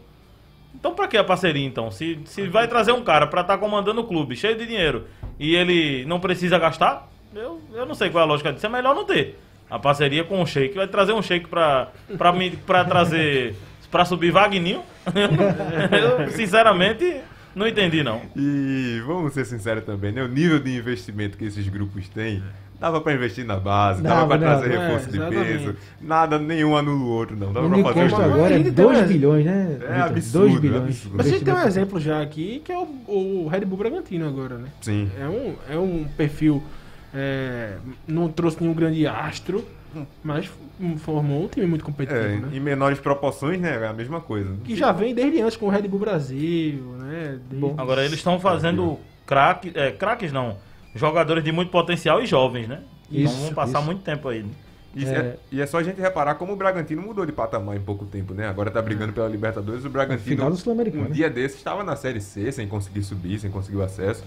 [0.74, 1.92] Então pra que a parceria então?
[1.92, 5.06] Se, se vai trazer um cara pra estar comandando o clube, cheio de dinheiro,
[5.40, 8.66] e ele não precisa gastar, eu, eu não sei qual é a lógica disso.
[8.66, 9.38] É melhor não ter.
[9.70, 10.76] A parceria com o Sheik.
[10.76, 13.56] Vai trazer um Sheik pra, pra, mim, pra trazer.
[13.92, 14.82] pra subir Vagninho?
[16.26, 17.22] Eu, sinceramente,
[17.56, 18.22] não entendi não.
[18.36, 20.24] E vamos ser sinceros também, né?
[20.24, 22.42] O nível de investimento que esses grupos têm.
[22.80, 25.46] Dava pra investir na base, dava, Dava, pra dava, trazer é, reforço de exatamente.
[25.66, 25.76] peso.
[26.00, 27.52] Nada, nenhum anula o outro, não.
[27.52, 28.24] Dava que fazer os dois.
[28.32, 29.78] agora é Ainda tem 2 mais- bilhões, né?
[29.90, 30.84] É absurdo, 2 bilhões.
[30.84, 31.18] absurdo.
[31.18, 34.26] Mas a gente tem um exemplo já aqui, que é o, o Red Bull Bragantino
[34.28, 34.70] agora, né?
[34.82, 35.12] Sim.
[35.20, 36.64] É um, é um perfil.
[37.14, 37.74] é,
[38.08, 39.66] não trouxe nenhum grande astro,
[40.24, 40.50] mas
[41.00, 42.50] formou um time muito competitivo, É, né?
[42.54, 43.80] em menores proporções, né?
[43.84, 44.56] É a mesma coisa.
[44.64, 47.40] Que já vem desde antes com o Red Bull Brasil, né?
[47.50, 50.56] Desde- Agora eles estão fazendo craque, é, craques não,
[50.96, 52.82] jogadores de muito potencial e jovens, né?
[53.12, 53.86] Então Isso, vão passar isso.
[53.86, 54.46] muito tempo aí.
[54.96, 55.38] E é...
[55.52, 58.34] e é só a gente reparar como o Bragantino mudou de patamar em pouco tempo,
[58.34, 58.48] né?
[58.48, 59.86] Agora tá brigando pela Libertadores.
[59.86, 61.14] O Bragantino, Final do Sul-Americano, um né?
[61.14, 64.24] dia desses, estava na Série C, sem conseguir subir, sem conseguir o acesso.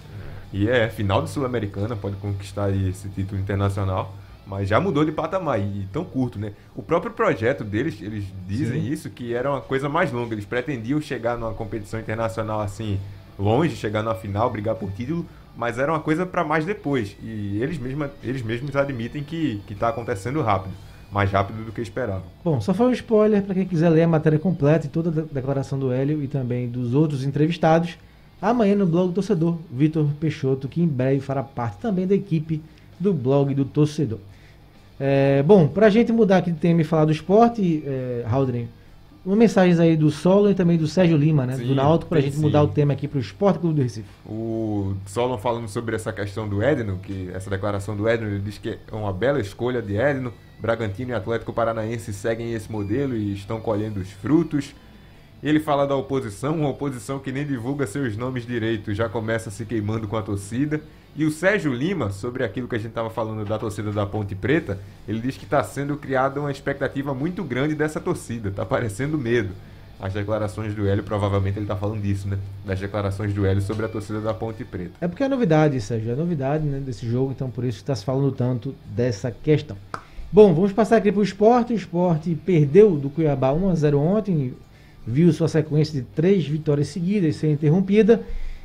[0.53, 4.15] E é final do Sul-Americana, pode conquistar aí esse título internacional.
[4.45, 6.53] Mas já mudou de patamar e tão curto, né?
[6.75, 10.35] O próprio projeto deles, eles dizem isso, que era uma coisa mais longa.
[10.35, 12.99] Eles pretendiam chegar numa competição internacional assim,
[13.39, 15.25] longe, chegar na final, brigar por título,
[15.57, 17.17] mas era uma coisa para mais depois.
[17.23, 20.73] E eles, mesma, eles mesmos admitem que, que tá acontecendo rápido.
[21.11, 22.23] Mais rápido do que esperavam.
[22.43, 25.13] Bom, só foi um spoiler para quem quiser ler a matéria completa e toda a
[25.13, 27.99] de- declaração do Hélio e também dos outros entrevistados.
[28.41, 32.63] Amanhã no blog do torcedor, Vitor Peixoto, que em breve fará parte também da equipe
[32.99, 34.19] do blog do torcedor.
[34.99, 38.69] É, bom, para a gente mudar aqui de tema e falar do esporte, é, Haldren,
[39.25, 41.57] uma mensagem aí do Solo e também do Sérgio Lima, né?
[41.57, 42.67] Sim, do Náutico, para a gente mudar sim.
[42.67, 44.09] o tema aqui para o Esporte Clube do Recife.
[44.27, 48.59] O Solon falando sobre essa questão do Edno, que essa declaração do Edno, ele diz
[48.59, 50.33] que é uma bela escolha de Edno.
[50.59, 54.75] Bragantino e Atlético Paranaense seguem esse modelo e estão colhendo os frutos.
[55.43, 59.65] Ele fala da oposição, uma oposição que nem divulga seus nomes direito, já começa se
[59.65, 60.81] queimando com a torcida.
[61.15, 64.35] E o Sérgio Lima, sobre aquilo que a gente estava falando da torcida da Ponte
[64.35, 69.19] Preta, ele diz que está sendo criada uma expectativa muito grande dessa torcida, está parecendo
[69.19, 69.51] medo.
[70.01, 72.39] As declarações do Hélio, provavelmente ele está falando disso, né?
[72.65, 74.93] Das declarações do Hélio sobre a torcida da Ponte Preta.
[75.03, 78.05] É porque é novidade, Sérgio, é novidade né, desse jogo, então por isso está se
[78.05, 79.77] falando tanto dessa questão.
[80.33, 81.75] Bom, vamos passar aqui para o esporte.
[81.75, 84.55] O esporte perdeu do Cuiabá 1 a 0 ontem,
[85.07, 88.23] viu sua sequência de três vitórias seguidas sem interrompida.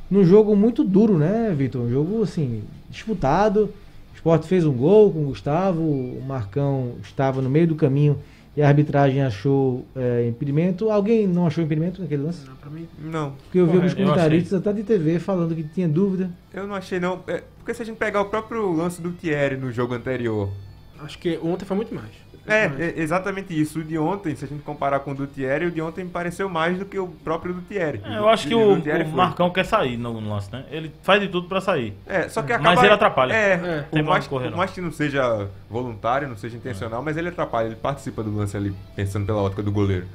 [0.10, 1.82] Num jogo muito duro, né, Vitor?
[1.82, 3.66] Um jogo assim, disputado.
[4.14, 8.18] O esporte fez um gol com o Gustavo, o Marcão estava no meio do caminho
[8.56, 10.90] e a arbitragem achou é, impedimento.
[10.90, 12.48] Alguém não achou impedimento naquele lance?
[12.48, 15.88] Não, pra mim, Não, Porque eu vi alguns comentaristas até de TV falando que tinha
[15.88, 16.32] dúvida.
[16.54, 17.22] eu não achei não.
[17.28, 20.50] É, porque se a gente pegar o próprio lance do Thierry no jogo anterior,
[21.00, 22.10] acho que ontem foi muito mais.
[22.48, 22.66] É,
[22.98, 23.80] é exatamente isso.
[23.80, 26.10] O de ontem, se a gente comparar com o do Thierry, o de ontem me
[26.10, 28.02] pareceu mais do que o próprio do Thierry.
[28.06, 29.08] É, eu acho que o, o.
[29.16, 30.66] Marcão quer sair no, no lance, né?
[30.72, 31.94] Ele faz de tudo pra sair.
[32.06, 32.86] É, só que Mas acaba...
[32.86, 33.34] ele atrapalha.
[33.34, 33.86] É, É.
[33.90, 34.58] por, mais, correr, por não.
[34.58, 38.56] mais que não seja voluntário, não seja intencional, mas ele atrapalha, ele participa do lance
[38.56, 40.06] ali, pensando pela ótica do goleiro.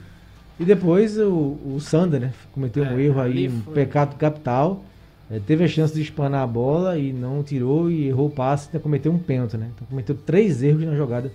[0.59, 2.33] E depois o, o Sander, né?
[2.53, 4.85] Cometeu um É, erro aí, um pecado capital.
[5.31, 8.69] É, teve a chance de espanar a bola e não tirou e errou o passe,
[8.69, 9.71] então cometeu um pênalti, né?
[9.75, 11.33] Então cometeu três erros na jogada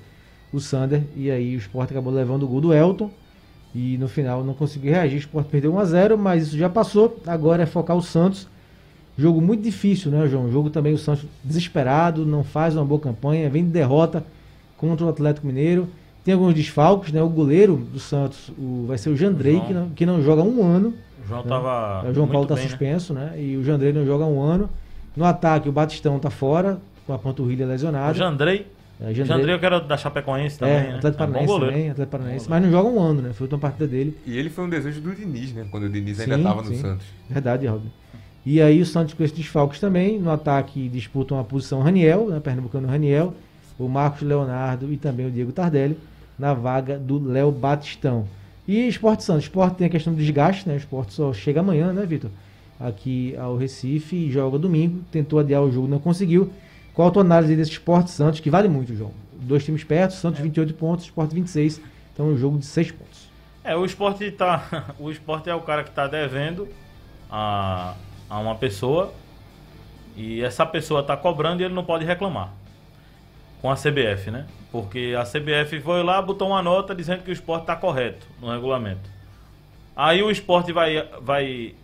[0.52, 3.10] o Sander e aí o Sport acabou levando o gol do Elton
[3.76, 5.18] e no final não conseguiu reagir.
[5.18, 7.20] O Sport perdeu 1 a 0, mas isso já passou.
[7.28, 8.48] Agora é focar o Santos.
[9.18, 10.52] Jogo muito difícil, né, João?
[10.52, 14.24] Jogo também o Santos desesperado, não faz uma boa campanha, vem de derrota
[14.78, 15.88] contra o Atlético Mineiro.
[16.24, 17.22] Tem alguns desfalques, né?
[17.22, 19.66] O goleiro do Santos o, vai ser o Jandrei, João.
[19.66, 20.94] que não, que não joga um ano.
[21.24, 21.50] O João né?
[21.50, 22.10] tava.
[22.10, 22.62] o João Paulo está né?
[22.62, 23.34] suspenso, né?
[23.38, 24.70] E o Jandrei não joga um ano.
[25.16, 28.14] No ataque, o Batistão tá fora, com a panturrilha O lesionada.
[28.14, 28.68] Jandrei.
[29.00, 30.76] É, O Jandrei eu quero da Chapecoense também.
[30.76, 30.96] é, né?
[30.96, 31.74] Atlético É bom Paranaense goleiro.
[31.76, 33.34] também, Atlético Paranaense, mas não joga um ano, né?
[33.34, 34.18] Foi a última partida dele.
[34.26, 35.68] E ele foi um desejo do Diniz, né?
[35.70, 36.76] Quando o Diniz ainda Sim, estava no.
[36.76, 37.06] Santos.
[37.30, 37.82] Verdade, Raul.
[38.46, 40.20] E aí o Santos com esses desfalques também.
[40.20, 42.40] No ataque disputam a posição Raniel, né?
[42.40, 43.34] Pernambucano Raniel,
[43.78, 45.98] o Marcos Leonardo e também o Diego Tardelli
[46.40, 48.26] na vaga do Léo Batistão.
[48.68, 49.44] E Esporte Santos.
[49.44, 50.74] Esporte tem a questão do desgaste, né?
[50.76, 52.32] O esporte só chega amanhã, né, Vitor?
[52.80, 55.02] Aqui ao Recife joga domingo.
[55.12, 56.50] Tentou adiar o jogo, não conseguiu.
[56.98, 59.12] Qual a tua análise desse Esporte Santos, que vale muito, João?
[59.34, 61.80] Dois times perto, Santos 28 pontos, Esporte 26.
[62.12, 63.30] Então um jogo de 6 pontos.
[63.64, 64.88] É, o esporte tá.
[64.98, 66.68] O esporte é o cara que tá devendo
[67.30, 67.94] a,
[68.28, 69.14] a uma pessoa.
[70.16, 72.50] E essa pessoa tá cobrando e ele não pode reclamar.
[73.62, 74.48] Com a CBF, né?
[74.72, 78.50] Porque a CBF foi lá, botou uma nota dizendo que o esporte tá correto no
[78.50, 79.08] regulamento.
[79.96, 81.08] Aí o esporte vai.
[81.22, 81.76] vai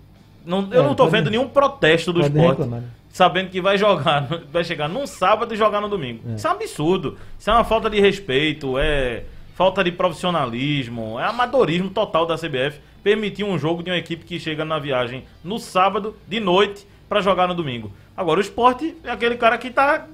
[0.43, 2.47] não, eu É, não tô pode- vendo nenhum protesto do esporte.
[2.47, 2.87] reclamar, né?
[3.13, 6.31] Sabendo que vai jogar, vai chegar num sábado e jogar no domingo.
[6.31, 6.35] É.
[6.35, 7.17] Isso é um absurdo.
[7.39, 9.23] Isso é uma falta de respeito, é
[9.55, 14.39] falta de profissionalismo, é amadorismo total da CBF permitir um jogo de uma equipe que
[14.39, 17.91] chega na viagem no sábado, de noite, para jogar no domingo.
[18.17, 20.07] Agora, o esporte é aquele cara que tá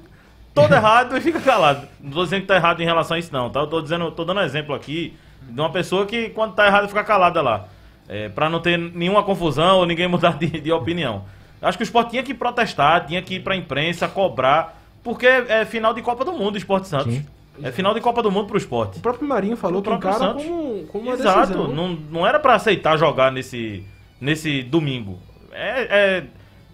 [0.54, 1.88] todo errado e fica calado.
[2.02, 3.50] Não tô dizendo que tá errado em relação a isso, não.
[3.50, 3.62] Tá?
[3.62, 6.90] Eu tô, dizendo, tô dando um exemplo aqui de uma pessoa que, quando tá errado,
[6.90, 7.68] fica calada lá.
[8.10, 11.24] É, para não ter nenhuma confusão ou ninguém mudar de, de opinião.
[11.62, 15.66] Acho que o esporte tinha que protestar, tinha que ir pra imprensa, cobrar, porque é
[15.66, 17.14] final de Copa do Mundo o Esporte Santos.
[17.14, 17.26] Sim.
[17.62, 19.00] É final de Copa do Mundo pro esporte.
[19.00, 20.46] O próprio Marinho falou que o próprio cara Santos.
[20.46, 21.68] como, como uma Exato, decisão.
[21.68, 23.84] não, não era pra aceitar jogar nesse,
[24.20, 25.20] nesse domingo.
[25.52, 26.24] É, é,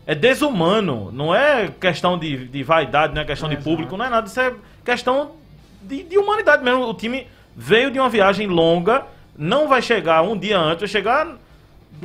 [0.06, 4.10] é desumano, não é questão de, de vaidade, não é questão de público, não é
[4.10, 5.32] nada, isso é questão
[5.82, 6.88] de, de humanidade mesmo.
[6.88, 7.26] O time
[7.56, 9.06] veio de uma viagem longa,
[9.36, 11.36] não vai chegar um dia antes, vai chegar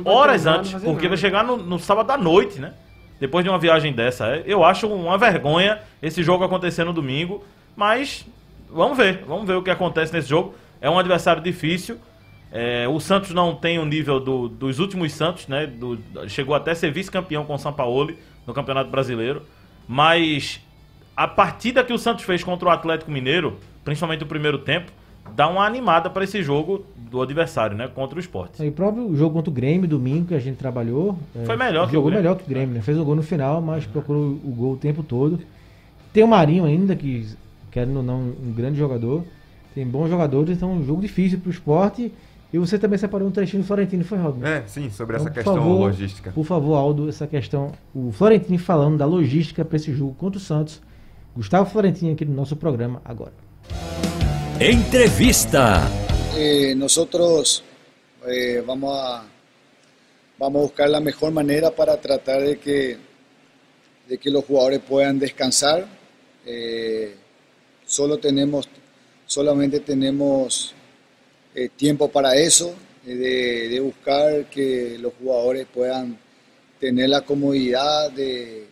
[0.05, 2.73] horas antes, porque vai chegar no, no sábado à noite, né?
[3.19, 4.27] Depois de uma viagem dessa.
[4.27, 7.43] É, Eu acho uma vergonha esse jogo acontecer no domingo,
[7.75, 8.25] mas
[8.69, 10.55] vamos ver, vamos ver o que acontece nesse jogo.
[10.81, 11.97] É um adversário difícil.
[12.51, 15.67] É, o Santos não tem o nível do- dos últimos Santos, né?
[15.67, 18.11] Do- chegou até a ser vice-campeão com o São Paulo
[18.45, 19.43] no Campeonato Brasileiro.
[19.87, 20.59] Mas
[21.15, 24.91] a partida que o Santos fez contra o Atlético Mineiro, principalmente o primeiro tempo,
[25.35, 27.87] dá uma animada para esse jogo do adversário, né?
[27.87, 28.63] Contra o esporte.
[28.63, 31.17] E o próprio jogo contra o Grêmio, domingo, que a gente trabalhou.
[31.35, 32.23] é, Foi melhor que o Jogou Grêmio.
[32.23, 32.81] melhor que o Grêmio, né?
[32.81, 35.39] Fez o gol no final, mas procurou o gol o tempo todo.
[36.13, 37.27] Tem o Marinho ainda, que,
[37.69, 39.23] querendo ou não, um grande jogador.
[39.75, 42.11] Tem bons jogadores, então é um jogo difícil pro esporte.
[42.53, 44.49] E você também separou um trechinho do Florentino, foi, Rodney?
[44.49, 46.31] É, sim, sobre essa Então, por questão favor, logística.
[46.31, 47.71] Por favor, Aldo, essa questão.
[47.95, 50.81] O Florentino falando da logística para esse jogo contra o Santos.
[51.33, 53.31] Gustavo Florentino aqui no nosso programa agora.
[54.63, 55.89] Entrevista.
[56.37, 57.63] Eh, nosotros
[58.27, 59.23] eh, vamos, a,
[60.37, 62.95] vamos a buscar la mejor manera para tratar de que,
[64.07, 65.87] de que los jugadores puedan descansar.
[66.45, 67.15] Eh,
[67.87, 68.69] solo tenemos,
[69.25, 70.75] solamente tenemos
[71.75, 76.19] tiempo para eso, de, de buscar que los jugadores puedan
[76.79, 78.67] tener la comodidad de,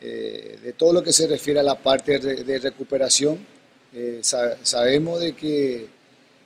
[0.00, 3.51] de todo lo que se refiere a la parte de recuperación.
[3.94, 5.86] Eh, sa- sabemos de que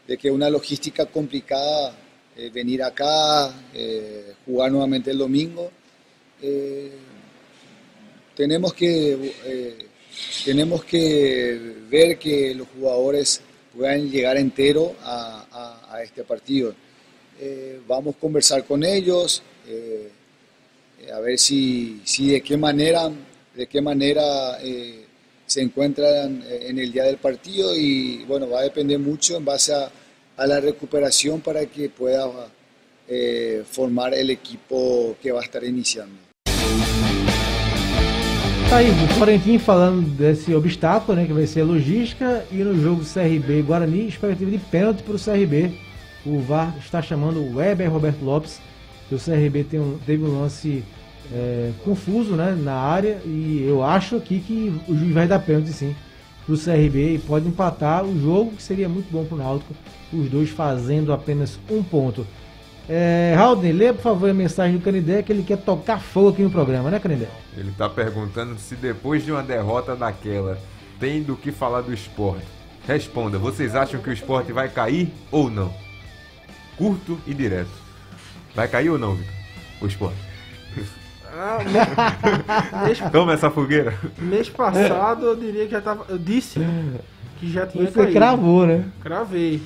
[0.07, 1.93] de que una logística complicada
[2.37, 5.71] eh, venir acá, eh, jugar nuevamente el domingo.
[6.43, 6.91] Eh,
[8.37, 9.33] tenemos que
[10.45, 11.59] tenemos que
[11.91, 13.41] ver que los jugadores
[13.75, 16.75] puedan llegar entero a, a- este partido.
[17.87, 19.43] Vamos a conversar con ellos,
[21.13, 23.11] a ver si, si de qué manera,
[23.55, 24.59] de qué manera
[25.47, 29.45] se encuentran eh, en el día del partido y bueno, va a depender mucho en
[29.45, 29.91] base a,
[30.37, 32.29] a la recuperación para que pueda
[33.09, 36.15] eh, formar el equipo que va a estar iniciando.
[38.69, 42.75] Tá aí, o Florentino falando desse obstáculo, né, que vai ser a logística, e no
[42.83, 45.73] jogo CRB Guarani, expectativa de pênalti para o CRB.
[46.27, 48.59] O VAR está chamando o Weber Roberto Lopes,
[49.09, 50.83] que o CRB um- teve um lance
[51.33, 55.73] é, confuso né, na área, e eu acho aqui que o juiz vai dar pênalti
[55.73, 55.95] sim
[56.45, 59.75] para o CRB e pode empatar o jogo, que seria muito bom para o Náutico,
[60.13, 62.27] os dois fazendo apenas um ponto.
[62.89, 66.43] É, Haldner, lê por favor a mensagem do Canidé, que ele quer tocar fogo aqui
[66.43, 67.29] no programa, né, Canidé?
[67.57, 70.57] Ele tá perguntando se depois de uma derrota daquela
[71.01, 72.47] tem do que falar do esporte.
[72.87, 75.75] Responda, vocês acham que o esporte vai cair ou não?
[76.77, 77.71] Curto e direto.
[78.55, 79.35] Vai cair ou não, Vitor?
[79.81, 80.19] O esporte.
[81.39, 83.95] Ah, mês, Toma essa fogueira.
[84.19, 86.05] mês passado eu diria que já tava.
[86.09, 86.61] Eu disse
[87.39, 88.13] que já tinha Você caído.
[88.13, 88.85] cravou, né?
[89.03, 89.61] Cravei.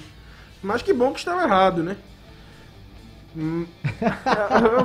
[0.62, 1.96] Mas que bom que estava errado, né?
[3.36, 3.64] Hum,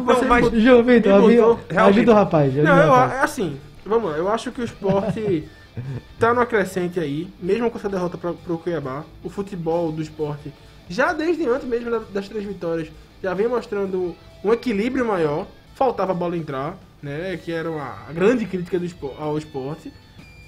[0.05, 1.97] você mas- botou- João Vitor, me ajuda, botou- realmente.
[1.97, 2.53] ajuda o rapaz.
[2.53, 3.13] Ajuda Não, o eu, rapaz.
[3.13, 5.49] é assim, vamos lá, eu acho que o esporte
[6.19, 9.03] tá numa crescente aí, mesmo com essa derrota pra, pro Cuiabá.
[9.23, 10.53] O futebol do esporte,
[10.88, 12.88] já desde antes mesmo da- das três vitórias,
[13.23, 15.47] já vem mostrando um equilíbrio maior.
[15.76, 17.38] Faltava a bola entrar, né?
[17.38, 19.91] Que era uma grande crítica do ao esporte.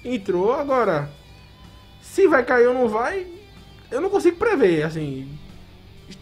[0.04, 1.10] Entrou, agora.
[2.00, 3.26] Se vai cair ou não vai,
[3.90, 5.28] eu não consigo prever, assim.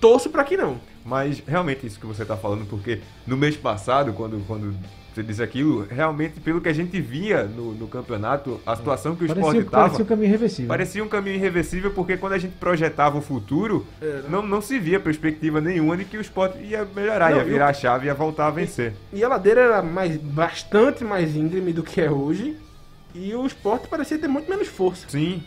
[0.00, 0.80] Torço pra que não.
[1.04, 4.76] Mas realmente isso que você tá falando, porque no mês passado, quando, quando
[5.16, 9.24] você disse aquilo, realmente pelo que a gente via no, no campeonato, a situação que
[9.24, 9.82] o Parecia, esporte tava.
[9.84, 10.68] parecia um caminho irreversível.
[10.68, 14.24] Parecia um caminho irreversível porque quando a gente projetava o futuro, Era.
[14.28, 17.48] não, não se via perspectiva nenhuma de que o esporte ia melhorar, Não, ia e
[17.48, 18.92] virar a chave e ia voltar a vencer.
[19.10, 22.54] E a ladeira era mais, bastante mais íngreme do que é hoje.
[23.14, 25.08] E o esporte parecia ter muito menos força.
[25.08, 25.42] Sim,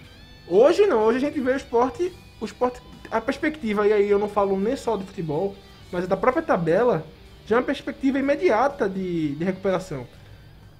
[0.47, 2.11] Hoje não, hoje a gente vê o esporte.
[2.41, 2.81] O esporte.
[3.11, 5.55] A perspectiva, e aí eu não falo nem só do futebol,
[5.91, 7.05] mas da própria tabela,
[7.45, 10.05] já é uma perspectiva imediata de, de recuperação.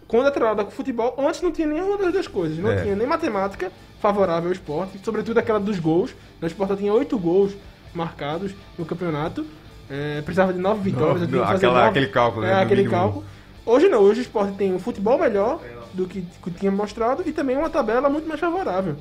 [0.07, 2.57] Quando é atrelada com o futebol, antes não tinha nenhuma das duas coisas.
[2.57, 2.82] Não É.
[2.82, 6.16] tinha nem matemática favorável ao esporte, sobretudo aquela dos gols.
[6.41, 7.53] O esporte tinha oito gols
[7.93, 9.45] marcados no campeonato.
[9.89, 11.28] É, precisava de nove vitórias.
[11.30, 11.89] Não, aquela- nove.
[11.89, 12.91] aquele cálculo, né, É, aquele mínimo.
[12.91, 13.26] cálculo.
[13.66, 15.60] Hoje não, hoje o esporte tem um futebol melhor
[15.93, 18.95] do que, que tinha mostrado e também uma tabela muito mais favorável.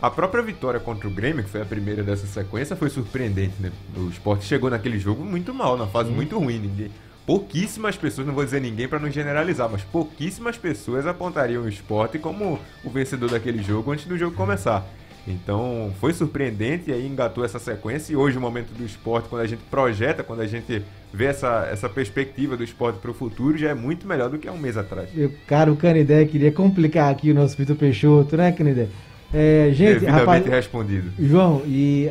[0.00, 3.72] A própria vitória contra o Grêmio, que foi a primeira dessa sequência, foi surpreendente, né?
[3.96, 6.58] O Sport chegou naquele jogo muito mal, na fase muito ruim.
[6.58, 6.90] Ninguém,
[7.26, 12.18] pouquíssimas pessoas, não vou dizer ninguém para não generalizar, mas pouquíssimas pessoas apontariam o Sport
[12.18, 14.86] como o vencedor daquele jogo antes do jogo começar.
[15.26, 18.12] Então foi surpreendente e aí engatou essa sequência.
[18.12, 21.66] E hoje o momento do esporte, quando a gente projeta, quando a gente vê essa,
[21.70, 24.58] essa perspectiva do esporte para o futuro, já é muito melhor do que há um
[24.58, 25.08] mês atrás.
[25.14, 28.88] Meu caro Canidé, queria complicar aqui o nosso Vitor Peixoto, né, Canidé?
[29.34, 31.10] É, gente, Devidamente rapaz, respondido.
[31.18, 32.10] João, e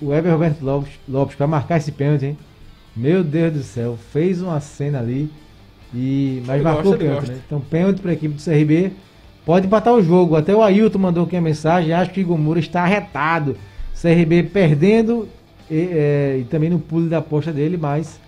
[0.00, 2.38] o Eber Roberto Lopes, Lopes para marcar esse pênalti, hein?
[2.94, 5.30] Meu Deus do céu, fez uma cena ali
[5.94, 7.40] e mas Ele marcou gosta, o pênalti, né?
[7.46, 8.92] Então pênalti para a equipe do CRB.
[9.44, 10.36] Pode empatar o jogo.
[10.36, 11.92] Até o Ailton mandou aqui a mensagem.
[11.92, 13.56] Acho que Igor Moura está arretado.
[14.00, 15.28] CRB perdendo
[15.70, 18.20] e, é, e também no pulo da aposta dele, mas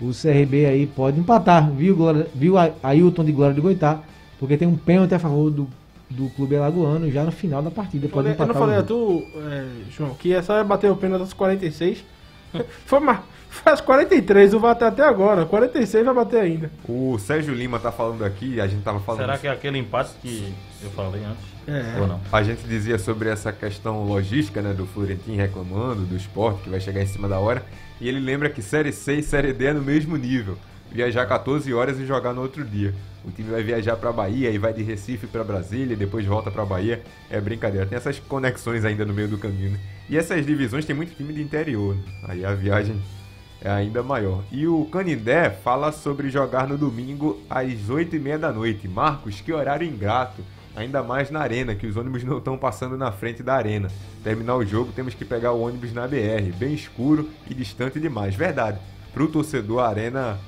[0.00, 4.00] o CRB aí pode empatar, viu, Glória, viu Ailton de Glória de Goitá?
[4.38, 5.68] Porque tem um pênalti a favor do,
[6.12, 8.08] do clube alagoano já no final da partida.
[8.08, 11.22] Pode Eu empatar não falei a tu, é, João, que é só bater o pênalti
[11.22, 12.04] aos 46.
[12.86, 15.46] Foi, ma- foi às 43, o vai até até agora.
[15.46, 16.70] 46 vai bater ainda.
[16.86, 19.20] O Sérgio Lima tá falando aqui, a gente tava falando.
[19.22, 20.52] Será que é aquele empate que
[20.82, 21.42] eu falei antes?
[21.66, 21.98] É.
[22.00, 22.20] Ou não?
[22.30, 26.80] A gente dizia sobre essa questão logística, né, do Florentino reclamando, do esporte que vai
[26.80, 27.64] chegar em cima da hora.
[28.00, 30.58] E ele lembra que Série C e Série D é no mesmo nível.
[30.92, 32.94] Viajar 14 horas e jogar no outro dia.
[33.24, 36.50] O time vai viajar pra Bahia e vai de Recife pra Brasília e depois volta
[36.50, 37.02] pra Bahia.
[37.30, 37.86] É brincadeira.
[37.86, 39.80] Tem essas conexões ainda no meio do caminho, né?
[40.10, 41.94] E essas divisões tem muito time de interior.
[41.94, 42.02] né?
[42.24, 43.00] Aí a viagem
[43.60, 44.42] é ainda maior.
[44.50, 48.88] E o Canindé fala sobre jogar no domingo às 8h30 da noite.
[48.88, 50.42] Marcos, que horário ingrato.
[50.74, 53.88] Ainda mais na arena, que os ônibus não estão passando na frente da arena.
[54.24, 58.34] Terminar o jogo, temos que pegar o ônibus na BR, bem escuro e distante demais.
[58.34, 58.78] Verdade.
[59.12, 60.38] Pro torcedor, a arena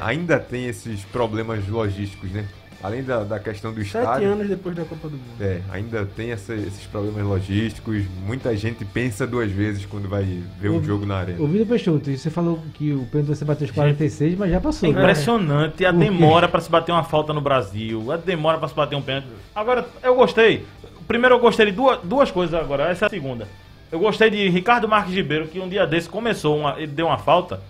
[0.00, 2.46] ainda tem esses problemas logísticos, né?
[2.82, 4.32] Além da, da questão do Sete estádio.
[4.32, 5.40] anos depois da Copa do Mundo.
[5.40, 8.02] É, ainda tem essa- esses problemas logísticos.
[8.26, 10.24] Muita gente pensa duas vezes quando vai
[10.60, 11.40] ver um Ô, jogo na arena.
[11.40, 14.56] Ô, Vitor Peixoto, e você falou que o pênalti você bateu os 46, mas já
[14.56, 14.92] É passou.
[14.92, 14.98] né?
[15.00, 16.04] impressionante a Por quê?
[16.10, 19.28] demora pra se bater uma falta no Brasil, a demora pra se bater um pênalti.
[19.54, 20.64] Agora, eu gostei.
[21.06, 23.46] Primeiro, eu gostei de duas, duas coisas agora, essa é a segunda.
[23.92, 27.18] Eu gostei de Ricardo Marques Ribeiro, que um dia desse começou, uma, ele deu uma
[27.18, 27.60] falta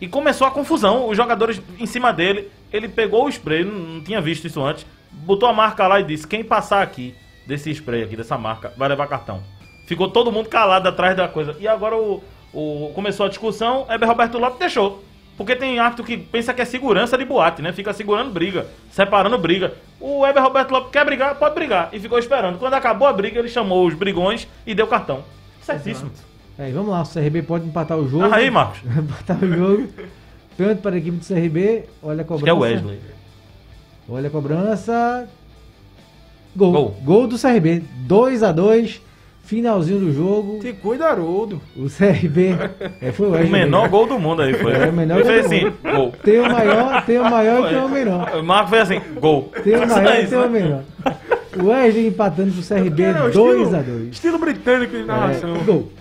[0.00, 1.08] e começou a confusão.
[1.08, 5.48] Os jogadores em cima dele, ele pegou o spray, não, tinha visto isso antes, botou
[5.48, 7.14] a marca lá e disse: quem passar aqui,
[7.46, 9.42] desse spray aqui, dessa marca, vai levar cartão.
[9.86, 11.56] Ficou todo mundo calado atrás da coisa.
[11.58, 12.22] E agora o,
[12.52, 15.02] o- começou a discussão, Heber Roberto Lopes deixou.
[15.36, 17.72] Porque tem árbitro que pensa que é segurança de boate, né?
[17.72, 19.72] Fica segurando briga, separando briga.
[20.00, 21.88] O Heber Roberto Lopes quer brigar, pode brigar.
[21.92, 22.58] E ficou esperando.
[22.58, 25.22] Quando acabou a briga, ele chamou os brigões e deu cartão.
[25.62, 26.10] Certíssimo.
[26.58, 28.24] É, vamos lá, o CRB pode empatar o jogo.
[28.24, 28.80] Ah, aí, Marcos.
[28.84, 29.88] empatar o jogo.
[30.56, 31.84] Pênalti para a equipe do CRB.
[32.02, 32.44] Olha a Acho cobrança.
[32.44, 32.98] que é o Wesley.
[34.08, 35.28] Olha a cobrança.
[36.56, 36.72] Gol.
[36.72, 36.96] Gol.
[37.04, 37.82] Gol, do CRB.
[38.06, 39.02] 2 a 2
[39.44, 40.60] Finalzinho do jogo.
[40.60, 41.60] Se cuida, Haroldo.
[41.76, 42.54] O CRB.
[43.00, 43.52] É, foi o O Wesley.
[43.52, 43.96] menor mesmo.
[43.96, 44.72] gol do mundo aí foi.
[44.72, 45.74] É, o menor Ele gol assim, mundo.
[45.84, 46.12] gol.
[46.24, 48.36] Tem o maior, tem o maior e tem o menor.
[48.36, 49.52] O Marco fez assim, gol.
[49.62, 50.60] Tem o maior e tem o né?
[50.60, 50.82] menor.
[51.56, 55.56] O Wesley empatando pro CRB É, o 2 estilo- a 2 Estilo britânico de narração.
[55.56, 55.92] É, gol.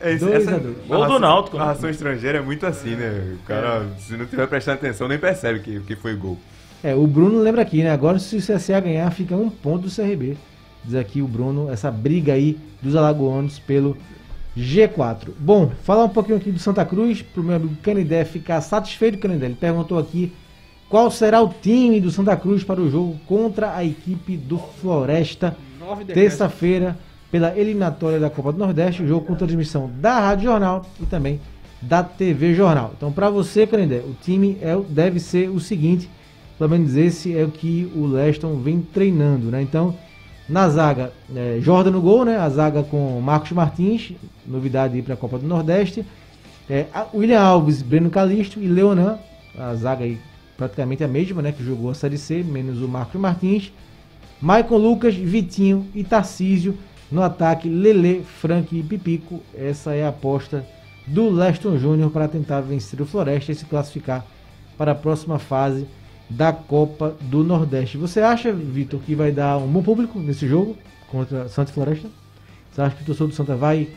[0.00, 0.76] É, Dois essa a dois.
[0.86, 1.64] Gol do Náutico, né?
[1.64, 3.36] narração estrangeira é muito assim, né?
[3.42, 6.38] O cara, se não tiver prestando atenção, nem percebe que, que foi gol.
[6.82, 7.90] É, o Bruno lembra aqui, né?
[7.90, 10.36] Agora se o CSA ganhar, fica um ponto do CRB.
[10.82, 13.96] Diz aqui o Bruno, essa briga aí dos alagoanos pelo
[14.56, 15.28] G4.
[15.38, 19.46] Bom, falar um pouquinho aqui do Santa Cruz, pro meu amigo Canidé ficar satisfeito Canidé.
[19.46, 20.32] Ele perguntou aqui
[20.88, 25.56] qual será o time do Santa Cruz para o jogo contra a equipe do Floresta,
[26.12, 26.96] terça-feira,
[27.30, 31.40] pela eliminatória da Copa do Nordeste, o jogo com transmissão da Rádio Jornal e também
[31.80, 32.92] da TV Jornal.
[32.96, 36.10] Então, para você, Canindé, o time é, deve ser o seguinte,
[36.58, 39.62] pelo menos esse é o que o Leston vem treinando, né?
[39.62, 39.94] Então,
[40.48, 42.36] na zaga, é, Jordan no gol, né?
[42.36, 44.12] A zaga com Marcos Martins,
[44.46, 46.04] novidade para a Copa do Nordeste.
[46.68, 49.18] É, William Alves, Breno Calixto e Leonan,
[49.56, 50.18] a zaga aí
[50.56, 51.52] praticamente a mesma, né?
[51.52, 53.72] Que jogou a Série C, menos o Marcos Martins.
[54.40, 56.76] Maicon Lucas, Vitinho e Tarcísio.
[57.10, 59.40] No ataque, Lele, Frank e Pipico.
[59.54, 60.64] Essa é a aposta
[61.06, 64.24] do Leston Júnior para tentar vencer o Floresta e se classificar
[64.78, 65.86] para a próxima fase
[66.28, 67.96] da Copa do Nordeste.
[67.98, 70.76] Você acha, Vitor, que vai dar um bom público nesse jogo
[71.08, 72.08] contra Santa Floresta?
[72.72, 73.88] Você acha que o torcedor do Santa vai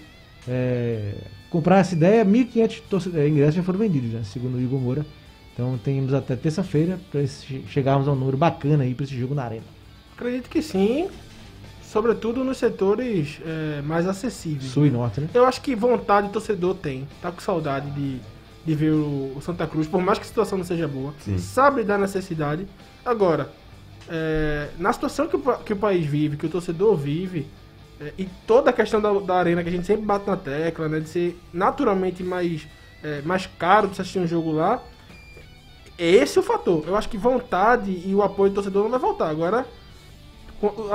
[0.47, 1.13] é,
[1.51, 2.25] comprar essa ideia?
[2.25, 5.05] 1.500 torce- é, ingressos já foram vendidos, né, segundo o Igor Moura.
[5.53, 7.21] Então temos até terça-feira para
[7.67, 9.61] chegarmos a um número bacana aí para esse jogo na arena.
[10.17, 11.07] Acredito que sim.
[11.93, 14.71] Sobretudo nos setores é, mais acessíveis.
[14.71, 15.29] Sul e Norte, né?
[15.31, 17.07] Eu acho que vontade o torcedor tem.
[17.21, 18.19] Tá com saudade de,
[18.65, 21.13] de ver o, Santa Cruz, por mais que a situação não seja boa.
[21.19, 21.37] Sim.
[21.37, 22.65] Sabe da necessidade.
[23.05, 23.51] Agora,
[24.09, 27.45] é, na situação que o, que o país vive, que o torcedor vive,
[28.01, 30.89] é, e toda a questão da, da arena que a gente sempre bate na tecla,
[30.89, 32.67] né, de ser naturalmente mais,
[33.03, 34.81] é, mais caro de assistir um jogo lá,
[35.95, 36.85] é esse o fator.
[36.87, 39.29] Eu acho que vontade e o apoio do torcedor não vai voltar.
[39.29, 39.63] Agora,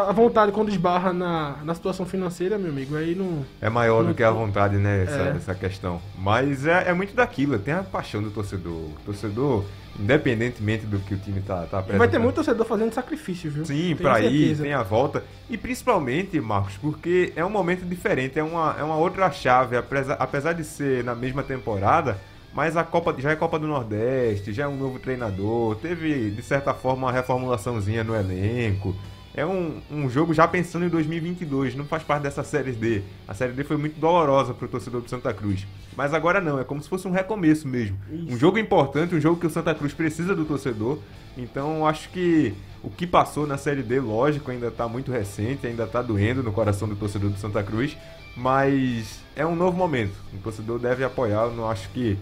[0.08, 3.44] a vontade quando esbarra na, na situação financeira, meu amigo, aí não.
[3.60, 5.02] É maior do Não- que a vontade, né?
[5.04, 5.34] Essa, É.
[5.36, 6.00] essa questão.
[6.18, 8.72] Mas é, é muito daquilo, tem a paixão do torcedor.
[8.72, 9.64] O torcedor,
[9.98, 12.22] independentemente do que o time tá, tá E vai ter apresentando.
[12.22, 13.64] muito torcedor fazendo sacrifício, viu?
[13.66, 15.22] Sim, pra ir, tem a volta.
[15.50, 20.14] E principalmente, Marcos, porque é um momento diferente, é uma, é uma outra chave, apesar,
[20.18, 22.16] apesar de ser na mesma temporada,
[22.54, 26.42] mas a Copa já é Copa do Nordeste, já é um novo treinador, teve, de
[26.42, 28.94] certa forma, uma reformulaçãozinha no elenco.
[29.34, 33.02] É um, um jogo já pensando em 2022, não faz parte dessa Série D.
[33.26, 35.66] A Série D foi muito dolorosa pro torcedor do Santa Cruz.
[35.96, 37.96] Mas agora não, é como se fosse um recomeço mesmo.
[38.10, 40.98] Um jogo importante, um jogo que o Santa Cruz precisa do torcedor.
[41.36, 42.52] Então acho que
[42.82, 46.50] o que passou na Série D, lógico, ainda tá muito recente, ainda tá doendo no
[46.52, 47.96] coração do torcedor do Santa Cruz.
[48.36, 50.14] Mas é um novo momento.
[50.32, 51.44] O torcedor deve apoiar.
[51.44, 52.16] Eu não acho que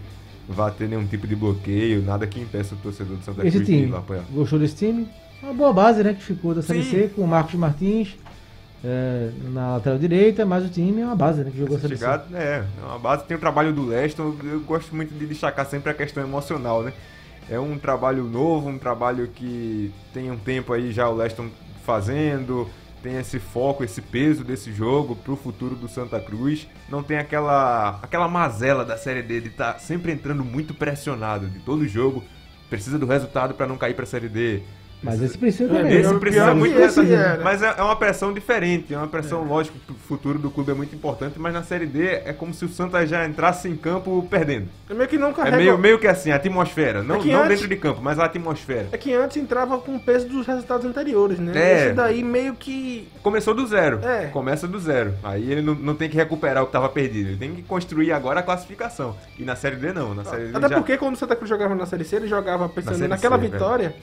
[0.47, 3.67] vá ter nenhum tipo de bloqueio, nada que impeça o torcedor do Santa Esse Cruz
[3.67, 4.23] de ir time, lá apoiar.
[4.31, 5.07] gostou desse time?
[5.41, 6.13] Uma boa base, né?
[6.13, 6.83] Que ficou da Série.
[6.83, 8.15] C com o Marcos Martins
[8.83, 11.51] é, na lateral direita, mas o time é uma base, né?
[11.51, 12.05] Que jogou a Série C.
[12.05, 13.23] É, é uma base.
[13.25, 14.35] Tem o trabalho do Leston.
[14.43, 16.93] Eu gosto muito de destacar sempre a questão emocional, né?
[17.49, 21.49] É um trabalho novo, um trabalho que tem um tempo aí já o Leston
[21.85, 22.67] fazendo.
[23.01, 26.67] Tem esse foco, esse peso desse jogo pro futuro do Santa Cruz.
[26.89, 31.59] Não tem aquela aquela mazela da Série D de estar sempre entrando muito pressionado de
[31.59, 32.23] todo jogo.
[32.69, 34.61] Precisa do resultado para não cair pra Série D.
[35.03, 35.97] Mas esse precisa É, também.
[35.99, 36.19] Esse né?
[36.19, 37.13] precisa pior muito que esse dessa.
[37.13, 37.43] é, né?
[37.43, 40.71] Mas é é uma pressão diferente, é uma pressão, lógico, que o futuro do clube
[40.71, 43.75] é muito importante, mas na Série D é como se o Santa já entrasse em
[43.75, 44.67] campo perdendo.
[44.89, 45.57] É meio que não É carrega.
[45.57, 47.03] meio, meio que assim, a atmosfera.
[47.03, 48.87] Não, É que não antes- dentro de campo, mas a atmosfera.
[48.91, 51.51] É que antes entrava com o peso dos resultados anteriores, né?
[51.55, 51.85] É.
[51.85, 53.07] Esse daí meio que.
[53.21, 53.99] Começou do zero.
[54.03, 54.27] É.
[54.27, 55.13] Começa do zero.
[55.23, 57.29] Aí ele não, não tem que recuperar o que estava perdido.
[57.29, 59.15] Ele tem que construir agora a classificação.
[59.37, 60.15] E na Série D não.
[60.15, 60.75] Na Série D Até já...
[60.75, 63.47] porque quando o Santa Cruz jogava na Série C, ele jogava pensando Série naquela C,
[63.47, 63.95] vitória.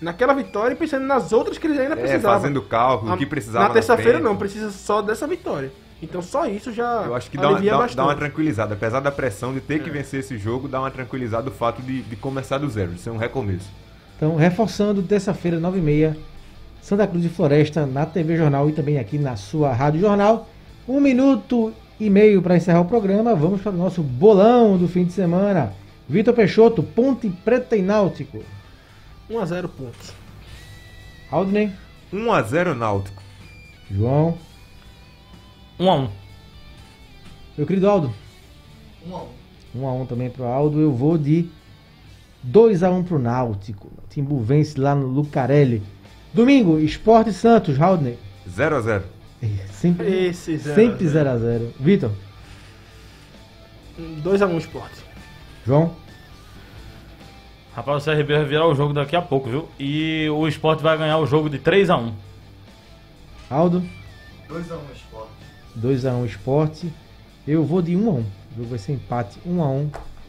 [0.00, 2.34] Naquela vitória e pensando nas outras que ele ainda É, precisava.
[2.40, 3.68] fazendo cálculo, o que precisava.
[3.68, 5.72] Na terça-feira não, precisa só dessa vitória.
[6.02, 8.74] Então só isso já Eu acho que dá uma, dá, dá uma tranquilizada.
[8.74, 9.78] Apesar da pressão de ter É.
[9.78, 13.00] que vencer esse jogo, dá uma tranquilizada o fato de, de começar do zero, de
[13.00, 13.70] ser um recomeço.
[14.16, 16.14] Então, reforçando, terça-feira, 9h30,
[16.82, 20.48] Santa Cruz de Floresta, na TV Jornal e também aqui na sua Rádio Jornal.
[20.86, 23.34] Um minuto e meio para encerrar o programa.
[23.34, 25.72] Vamos para o nosso bolão do fim de semana.
[26.06, 28.40] Vitor Peixoto, Ponte Preta e Náutico.
[29.30, 30.12] 1x0 pontos.
[31.30, 31.72] Aldney,
[32.12, 33.22] 1x0 Náutico.
[33.90, 34.38] João,
[35.78, 36.10] 1 a 1
[37.56, 38.12] meu querido Aldo.
[39.06, 39.28] 1 a 1.
[39.76, 40.80] 1x1 também pro Aldo.
[40.80, 41.48] Eu vou de
[42.46, 43.92] 2x1 pro Náutico.
[44.10, 45.82] Timbu vence lá no Lucarelli.
[46.32, 48.18] Domingo, Esporte Santos, Haldney.
[48.48, 49.02] 0x0.
[49.70, 51.66] Sempre Esse zero sempre a zero.
[51.66, 51.72] 0x0.
[51.78, 52.10] Vitor,
[53.98, 55.04] 2x1 esporte.
[55.66, 55.94] João,
[57.74, 59.68] Rapaz, o CRB vai virar o jogo daqui a pouco, viu?
[59.78, 62.12] E o Sport vai ganhar o jogo de 3 a 1
[63.50, 63.82] Aldo,
[64.48, 65.28] 2 a 1 Sport.
[65.80, 66.92] 2x1 Esporte.
[67.46, 68.08] Eu vou de 1x1.
[68.08, 68.24] O
[68.56, 69.88] jogo vai ser empate 1x1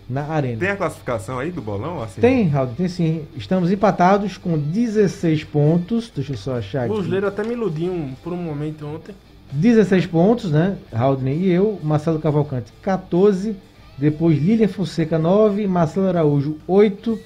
[0.09, 0.59] na Arena.
[0.59, 2.01] Tem a classificação aí do bolão?
[2.01, 2.19] Assim?
[2.21, 3.27] Tem, Raul, tem sim.
[3.35, 6.11] Estamos empatados com 16 pontos.
[6.13, 6.93] Deixa eu só achar O aqui.
[6.93, 9.15] Brusleiro até me iludiu por um momento ontem.
[9.51, 10.77] 16 pontos, né?
[10.91, 11.79] Haldney e eu.
[11.83, 13.55] Marcelo Cavalcante, 14.
[13.97, 15.67] Depois Lilian Fonseca, 9.
[15.67, 17.19] Marcelo Araújo, 8.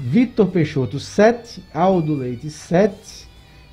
[0.00, 1.62] Vitor Peixoto, 7.
[1.72, 3.28] Aldo Leite, 7.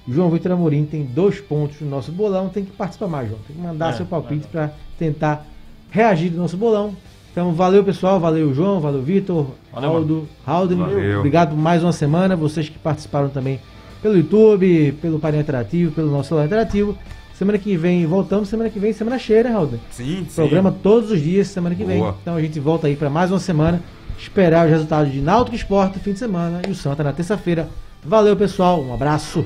[0.07, 2.49] João Vitor Amorim tem 2 pontos no nosso bolão.
[2.49, 3.39] Tem que participar mais, João.
[3.47, 5.45] Tem que mandar É, seu palpite para tentar
[5.89, 6.95] reagir do nosso bolão.
[7.31, 8.19] Então, valeu, pessoal.
[8.19, 8.79] Valeu, João.
[8.79, 9.47] Valeu, Vitor.
[9.71, 10.75] Valeu, Aldo.
[10.75, 11.19] Valeu.
[11.19, 12.35] Obrigado por mais uma semana.
[12.35, 13.59] Vocês que participaram também
[14.01, 16.97] pelo YouTube, pelo painel interativo, pelo nosso celular interativo.
[17.33, 19.69] Semana que vem voltamos, semana que vem, semana cheia, né, Raul?
[19.91, 20.35] Sim, sim.
[20.35, 21.99] Programa todos os dias, semana que vem.
[21.99, 22.15] Boa.
[22.19, 23.79] Então a gente volta aí para mais uma semana,
[24.17, 27.69] esperar os resultados de Náutico Esporte no fim de semana e o Santa na terça-feira.
[28.03, 29.45] Valeu, pessoal, um abraço.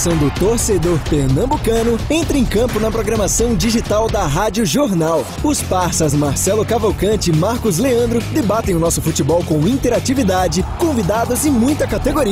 [0.00, 5.26] Do coração do torcedor pernambucano entra em campo na programação digital da Rádio Jornal.
[5.44, 11.50] Os parças Marcelo Cavalcante e Marcos Leandro debatem o nosso futebol com interatividade, convidados e
[11.50, 12.28] muita categoria.